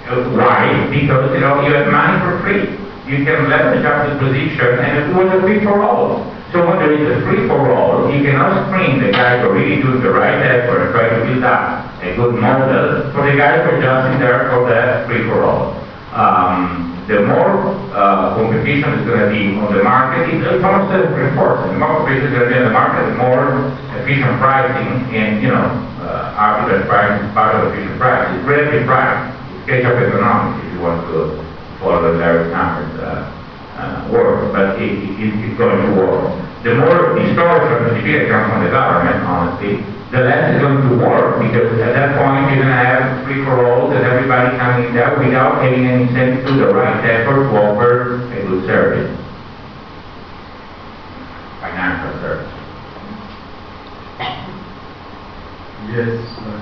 [0.07, 0.87] uh, why?
[0.89, 2.79] Because, you know, you have money for free.
[3.09, 6.33] You can leverage up the position and it was a free for all.
[6.53, 10.03] So when there is a free-for-all, you cannot screen the guys who are really doing
[10.03, 13.81] the right effort try to build up a good model for the guys who are
[13.81, 15.73] just in there for that free-for-all.
[16.13, 20.91] Um, the more uh, competition is going to be on the market, it, it's almost
[20.91, 21.75] self-reinforcing.
[21.75, 23.43] The more competition is going to be on the market, the more
[23.99, 25.67] efficient pricing and, you know,
[25.99, 28.39] uh, arbitrage pricing is part of efficient pricing.
[28.39, 29.35] It's relative pricing.
[29.55, 31.43] It's ketchup economics, if you want to
[31.79, 33.27] follow the Larry Summers uh,
[33.75, 36.31] uh, work, but it, it, it's going to work.
[36.63, 39.83] The more distortion the comes from the government, honestly,
[40.13, 43.41] the less it's going to work because at that point you're going to have free
[43.41, 47.49] for all and everybody coming in there without having any incentive to the right effort
[47.49, 49.09] to offer a good service.
[51.65, 52.53] Financial service.
[55.89, 56.61] Yes, I,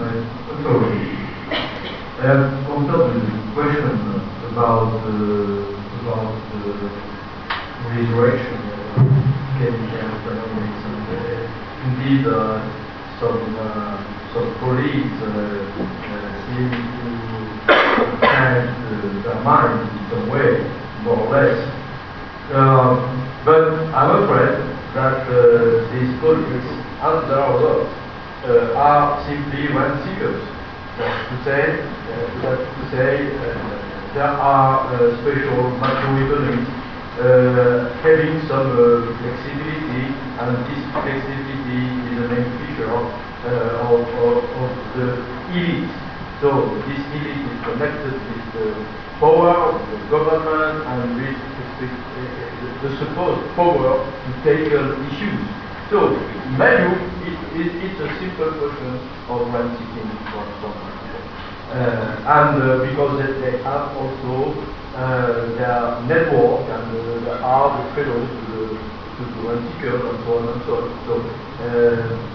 [0.00, 0.16] I,
[0.64, 0.72] so,
[1.52, 3.20] I have of the
[3.52, 4.00] question
[4.48, 5.60] about uh,
[6.00, 6.88] about the
[7.92, 8.56] resurrection
[9.60, 12.62] economics and uh, indeed uh,
[13.18, 13.98] some uh,
[14.32, 17.10] some colleagues uh, uh, seem to
[18.22, 20.62] change uh, their mind in some way,
[21.02, 21.58] more or less.
[22.54, 23.62] Um, but
[23.94, 24.54] I'm afraid
[24.94, 25.26] that
[25.90, 26.70] these colleagues,
[27.02, 27.42] and there
[28.76, 30.42] are simply rent seekers.
[30.98, 31.62] That's to say,
[32.42, 33.10] uh, to say
[34.14, 34.86] there are
[35.22, 36.91] special macroeconomics uh,
[38.00, 40.04] having some uh, flexibility,
[40.40, 43.04] and this flexibility is a main feature of,
[43.44, 45.20] uh, of, of, of the
[45.52, 45.92] elite.
[46.40, 48.68] So this elite is connected with the
[49.20, 51.36] power of the government and with
[52.80, 55.44] the, supposed power to tackle issues.
[55.90, 58.98] So, it, it's a simple question
[59.28, 60.91] of rent seeking from someone.
[61.72, 64.52] Uh, and uh, because they, have also
[64.92, 68.76] uh, their network and they are the fellows to the,
[69.16, 70.92] to the and so on and so on.
[71.08, 71.12] So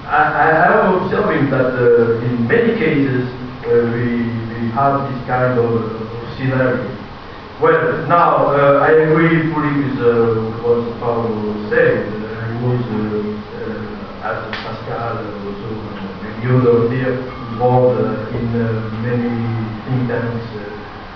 [0.10, 1.70] I, I am observing that
[2.26, 3.30] in many cases
[3.62, 6.98] we, we have this kind of, of scenario.
[7.62, 12.10] Well, now uh, I agree fully with uh, what Paolo said.
[12.10, 15.70] He was, uh, as Pascal, also
[16.26, 17.98] many others here, involved
[18.38, 18.70] in uh,
[19.02, 19.34] many
[19.90, 20.62] think tanks, uh,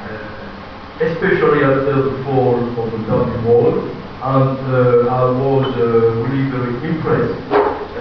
[0.09, 3.77] uh, especially after the fall of the Berlin Wall.
[4.21, 4.57] And
[5.09, 7.41] I was really very impressed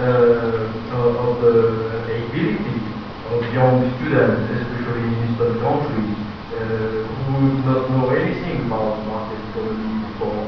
[0.01, 1.57] uh, of of the
[2.17, 2.77] ability
[3.29, 6.17] of young students, especially in Eastern countries,
[6.57, 10.45] uh, who would not know anything about market economy before,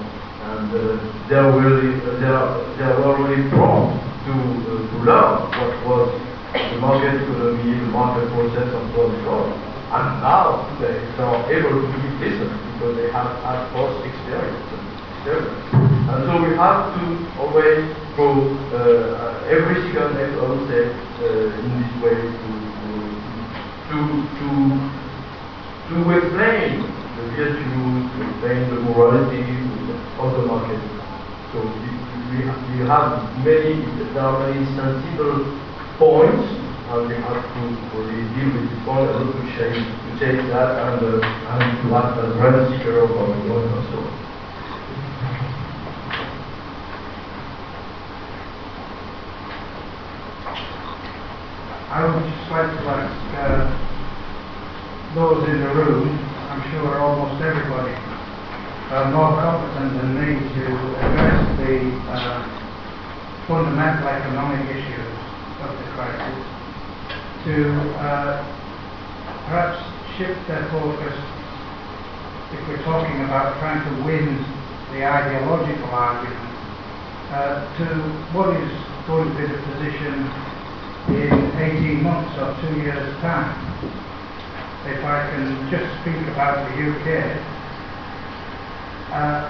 [0.49, 0.81] and uh,
[1.29, 6.09] they were really, they are, they were really prompt to, uh, to learn what was
[6.53, 9.49] the market economy, the market process, and so on and so on.
[9.93, 14.57] And now, today, they are able to give lessons because they have had both experience.
[15.17, 15.49] experience.
[15.73, 17.03] And so we have to
[17.41, 17.81] always
[18.17, 22.49] go uh, every single day, I would say, uh, in this way to,
[23.89, 23.97] to,
[24.37, 24.47] to,
[26.03, 26.83] to explain
[27.15, 29.39] the virtues, to explain the morality
[30.19, 30.83] of the market.
[31.55, 31.87] So we,
[32.27, 33.79] we, we have many,
[34.11, 35.47] there are many sensible
[35.97, 37.61] points, and we have to
[37.95, 41.95] really deal with this point and to change, to change that and, uh, and to
[41.95, 44.19] act as rent seeker of our own and so on.
[51.93, 53.93] I would just like to ask uh,
[55.13, 56.09] those in the room,
[56.49, 57.93] I'm sure almost everybody,
[58.89, 60.65] are more competent than me to
[61.05, 61.77] address the
[62.09, 62.41] uh,
[63.45, 65.13] fundamental economic issues
[65.61, 66.41] of the crisis,
[67.45, 67.55] to
[68.01, 68.41] uh,
[69.45, 69.85] perhaps
[70.17, 71.13] shift their focus,
[72.53, 74.41] if we're talking about trying to win
[74.97, 76.41] the ideological argument,
[77.29, 77.85] uh, to
[78.33, 78.73] what is
[79.05, 80.25] going to be the position
[81.21, 84.12] in 18 months or two years' time.
[84.85, 87.07] If I can just speak about the UK,
[89.15, 89.41] uh,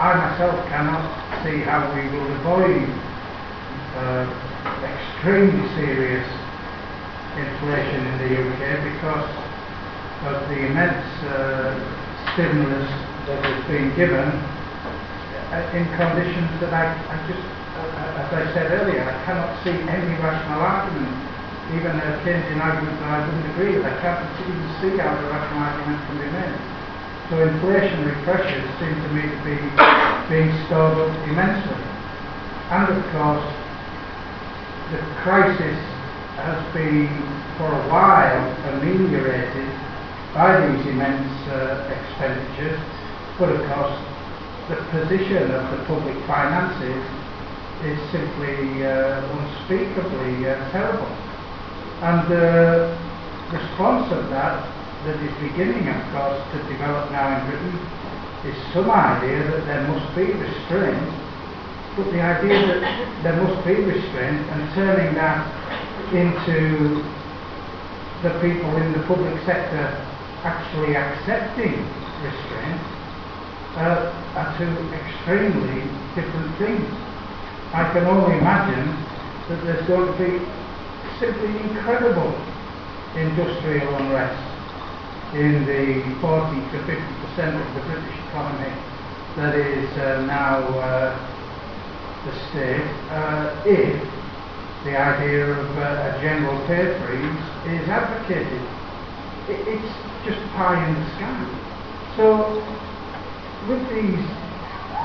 [0.00, 1.08] I myself cannot
[1.44, 2.88] see how we will avoid
[3.96, 4.24] uh,
[4.84, 6.28] extremely serious
[7.36, 8.62] inflation in the UK
[8.92, 9.28] because
[10.28, 11.80] of the immense uh,
[12.32, 12.88] stimulus
[13.28, 17.44] that has been given uh, in conditions that I, I just
[17.80, 21.29] uh, as I said earlier, I cannot see any rational argument,
[21.76, 23.86] even a Keynesian argument that I wouldn't agree with.
[23.86, 26.58] I can't even see how the rational argument can be made.
[27.30, 29.56] So inflationary pressures seem to me to be
[30.26, 31.78] being stored up immensely.
[32.74, 33.46] And of course,
[34.90, 35.78] the crisis
[36.42, 37.06] has been
[37.54, 38.42] for a while
[38.74, 39.70] ameliorated
[40.34, 42.80] by these immense uh, expenditures,
[43.38, 43.94] but of course
[44.70, 47.02] the position of the public finances
[47.82, 51.29] is simply uh, unspeakably uh, terrible.
[52.00, 52.96] And the
[53.52, 54.64] response of that,
[55.04, 57.76] that is beginning, of course, to develop now in Britain,
[58.48, 61.12] is some idea that there must be restraint,
[61.96, 65.44] but the idea that there must be restraint and turning that
[66.08, 67.04] into
[68.24, 69.84] the people in the public sector
[70.40, 71.84] actually accepting
[72.24, 72.80] restraint
[73.76, 74.08] uh,
[74.40, 75.84] are two extremely
[76.16, 76.88] different things.
[77.76, 78.88] I can only imagine
[79.48, 80.59] that there's going to be
[81.20, 82.32] simply incredible
[83.14, 84.40] industrial unrest
[85.36, 88.72] in the 40 to 50 percent of the British economy
[89.36, 91.12] that is uh, now uh,
[92.24, 94.00] the state uh, if
[94.84, 98.64] the idea of uh, a general pay freeze is advocated.
[99.52, 99.92] It, it's
[100.24, 101.36] just pie in the sky.
[102.16, 102.64] So
[103.68, 104.24] with these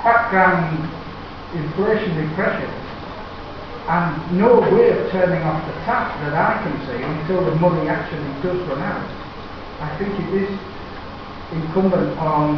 [0.02, 0.80] background
[1.52, 2.85] inflationary pressures
[3.86, 7.86] and no way of turning off the tap that I can see until the money
[7.88, 9.06] actually does run out.
[9.78, 10.50] I think it is
[11.54, 12.58] incumbent on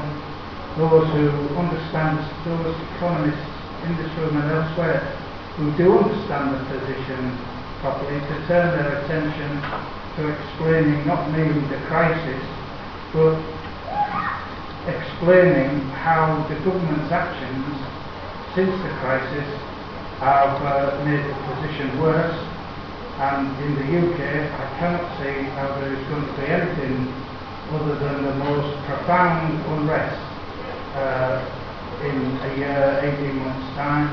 [0.80, 1.28] those who
[1.60, 3.44] understand, those economists
[3.84, 5.04] in this room and elsewhere
[5.60, 7.20] who do understand the position
[7.84, 9.52] properly to turn their attention
[10.16, 12.42] to explaining not merely the crisis
[13.12, 13.36] but
[14.88, 17.76] explaining how the government's actions
[18.56, 19.50] since the crisis
[20.20, 22.38] have uh, made the position worse
[23.22, 24.20] and in the UK
[24.50, 27.06] I cannot see how there is going to be anything
[27.70, 30.18] other than the most profound unrest
[30.98, 31.38] uh,
[32.02, 34.10] in a year, 18 months time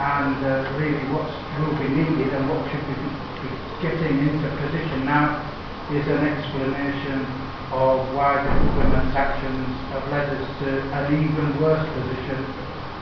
[0.00, 1.28] and uh, really what
[1.60, 2.96] will be needed and what should be,
[3.44, 3.48] be
[3.84, 5.44] getting into position now
[5.92, 7.20] is an explanation
[7.68, 12.40] of why the government's actions have led us to an even worse position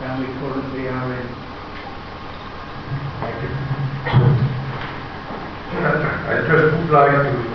[0.00, 1.51] than we currently are in.
[6.32, 7.52] I just would like to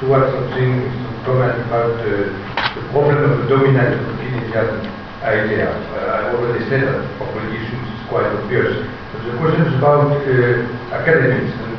[0.00, 2.28] to add something, some comment about uh,
[2.74, 4.84] the problem of the dominant Keynesian
[5.22, 5.70] idea.
[5.70, 8.84] Uh, I already said that for politicians it's quite obvious.
[9.12, 11.52] But the question is about uh, academics.
[11.56, 11.72] And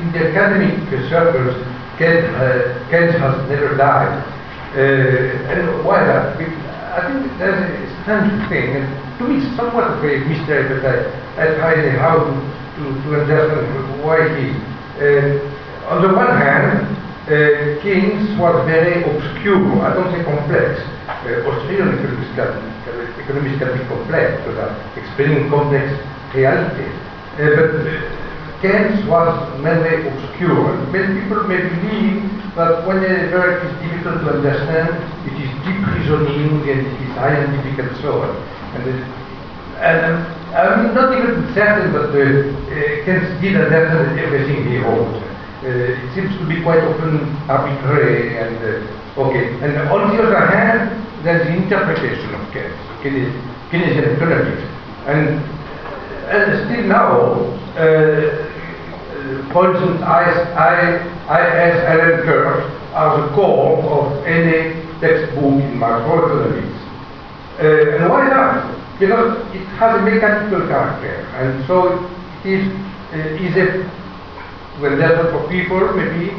[0.00, 1.52] in, the academic circles,
[1.98, 4.24] Keynes, uh, has never died.
[4.72, 6.38] Uh, and why that?
[6.38, 8.86] I think there's a strange thing, and
[9.18, 12.32] to me it's somewhat of a mystery, but I, Try how to,
[12.76, 14.52] to, to understand why he.
[15.00, 16.84] Uh, on the one hand,
[17.24, 20.76] uh, Keynes was very obscure, I don't say complex.
[21.08, 22.52] Uh, Austrian economists can,
[23.16, 25.88] economists can be complex because explaining complex
[26.36, 26.84] reality.
[27.40, 28.22] Uh, but uh,
[28.60, 29.32] Keynes was
[29.64, 30.76] mainly obscure.
[30.92, 32.28] Many people may believe
[32.60, 37.10] that when a work is difficult to understand, it is deep reasoning and it is
[37.16, 38.36] scientific and so on.
[38.76, 39.00] And, it,
[39.80, 45.08] and I'm not even certain that uh, uh, Keynes did understand everything he wrote.
[45.64, 49.48] Uh, it seems to be quite often arbitrary and uh, okay.
[49.64, 50.92] And on the other hand,
[51.24, 54.62] there's the interpretation of Keynesian economics.
[55.08, 55.40] And,
[56.28, 57.32] and still now,
[57.80, 58.52] uh,
[59.72, 60.28] instance, I,
[61.28, 66.76] I, IS LM curves are the core of any textbook in macroeconomics.
[67.58, 68.28] Uh, and why
[69.02, 69.50] that?
[69.50, 72.06] Because it has a mechanical character, and so
[72.44, 72.64] it is
[73.12, 73.82] uh, easy
[74.78, 76.30] when there's for people, maybe,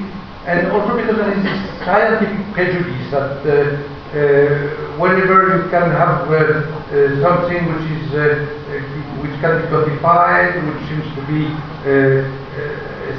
[0.48, 3.77] and also because there is this scientific prejudice that uh,
[4.14, 8.45] uh, whenever you can have uh, uh, something which is uh,
[9.22, 11.49] which can be codified, which seems to be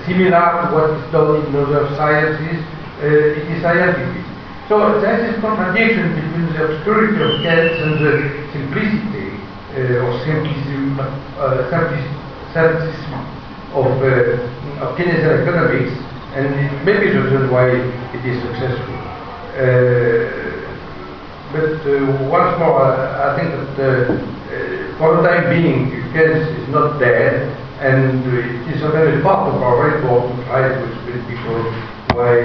[0.04, 2.60] similar to what is done in other sciences,
[3.00, 4.24] it is scientific.
[4.68, 8.14] So there is this contradiction between the obscurity of Keynes and the
[8.52, 9.13] simplicity
[9.74, 10.94] or simplism,
[11.74, 12.14] simplism
[13.74, 13.86] of,
[14.80, 15.92] of Keynesian economics,
[16.34, 18.94] and it may be the reason why it is successful.
[19.54, 20.30] Uh,
[21.52, 26.68] but uh, once more, I, I think that uh, for the time being, Keynes is
[26.70, 31.22] not dead, and it is a very part of our report to try to explain
[31.26, 31.62] people
[32.14, 32.38] why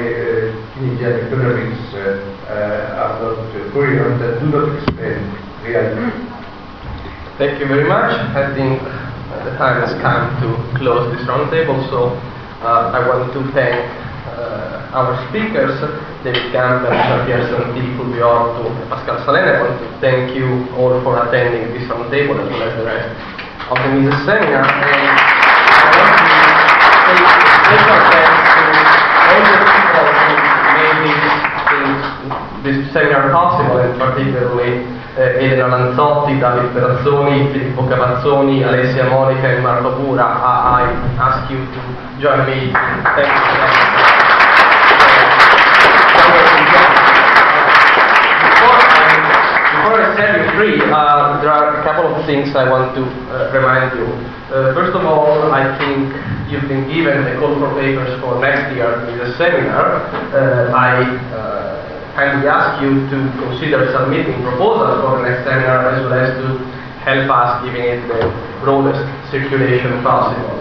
[0.74, 3.38] Keynesian economics uh, are not
[3.74, 5.18] coherent and do not explain
[5.62, 6.30] reality.
[7.40, 8.12] Thank you very much.
[8.36, 8.84] I think
[9.48, 12.12] the time has come to close this roundtable, so
[12.60, 13.80] uh, I want to thank
[14.28, 15.80] uh, our speakers,
[16.20, 19.48] David Campbell, Jean-Pierre Centi, Fulvio Ortu, Pascal Salin.
[19.48, 23.08] I want to thank you all for attending this roundtable as well as the rest
[23.72, 24.68] of the Mises seminar.
[24.68, 24.84] And
[27.24, 28.68] special thanks to
[29.32, 30.36] all the people who
[30.76, 31.08] made
[31.72, 39.48] this, this seminar possible, and particularly uh, Elena Lanzotti, David Perazzoni, Filippo Cavazzoni, Alessia Monica
[39.48, 40.24] and Marco Pura.
[40.24, 42.72] I, I ask you to join me.
[42.72, 44.10] Thank you.
[50.60, 54.06] Uh, there are a couple of things I want to uh, remind you.
[54.52, 56.12] Uh, first of all, I think
[56.52, 60.04] you've been given the call for papers for next year in the seminar.
[60.36, 61.00] Uh, I
[61.32, 61.59] uh,
[62.16, 66.48] kindly ask you to consider submitting proposals for the next seminar as well as to
[67.06, 68.22] help us giving it the
[68.62, 70.60] broadest circulation possible.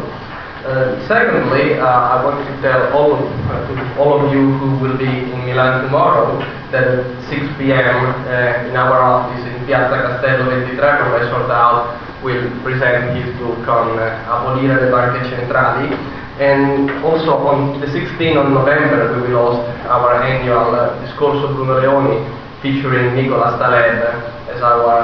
[0.69, 4.99] Uh, secondly, uh, I want to tell all of, uh, all of you who will
[4.99, 6.37] be in Milan tomorrow
[6.73, 7.97] that at 6 p.m.
[8.27, 13.99] Uh, in our office in Piazza Castello 23, Professor Dowd will present his book on
[13.99, 16.18] uh, Abolire le banche centrali.
[16.39, 21.83] And also on the 16th of November, we will host our annual uh, Discorso Bruno
[21.83, 22.23] Leoni
[22.63, 24.03] featuring Nicholas Taleb
[24.51, 25.03] as our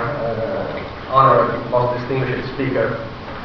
[1.15, 2.98] honored most distinguished speaker.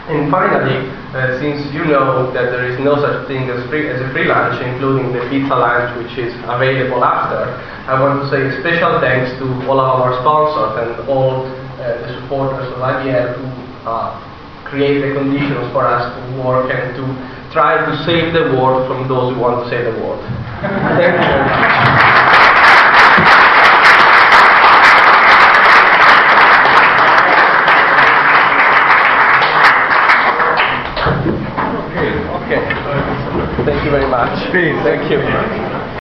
[0.10, 4.02] And finally, uh, since you know that there is no such thing as, free, as
[4.02, 7.46] a free lunch, including the pizza lunch which is available after,
[7.86, 11.94] I want to say a special thanks to all of our sponsors and all uh,
[12.02, 13.46] the supporters of IBL who
[13.86, 14.18] uh,
[14.66, 17.06] create the conditions for us to work and to
[17.52, 20.24] try to save the world from those who want to save the world.
[33.66, 34.52] Thank you very much.
[34.52, 35.50] Thank you very much.
[35.50, 35.69] Thank you.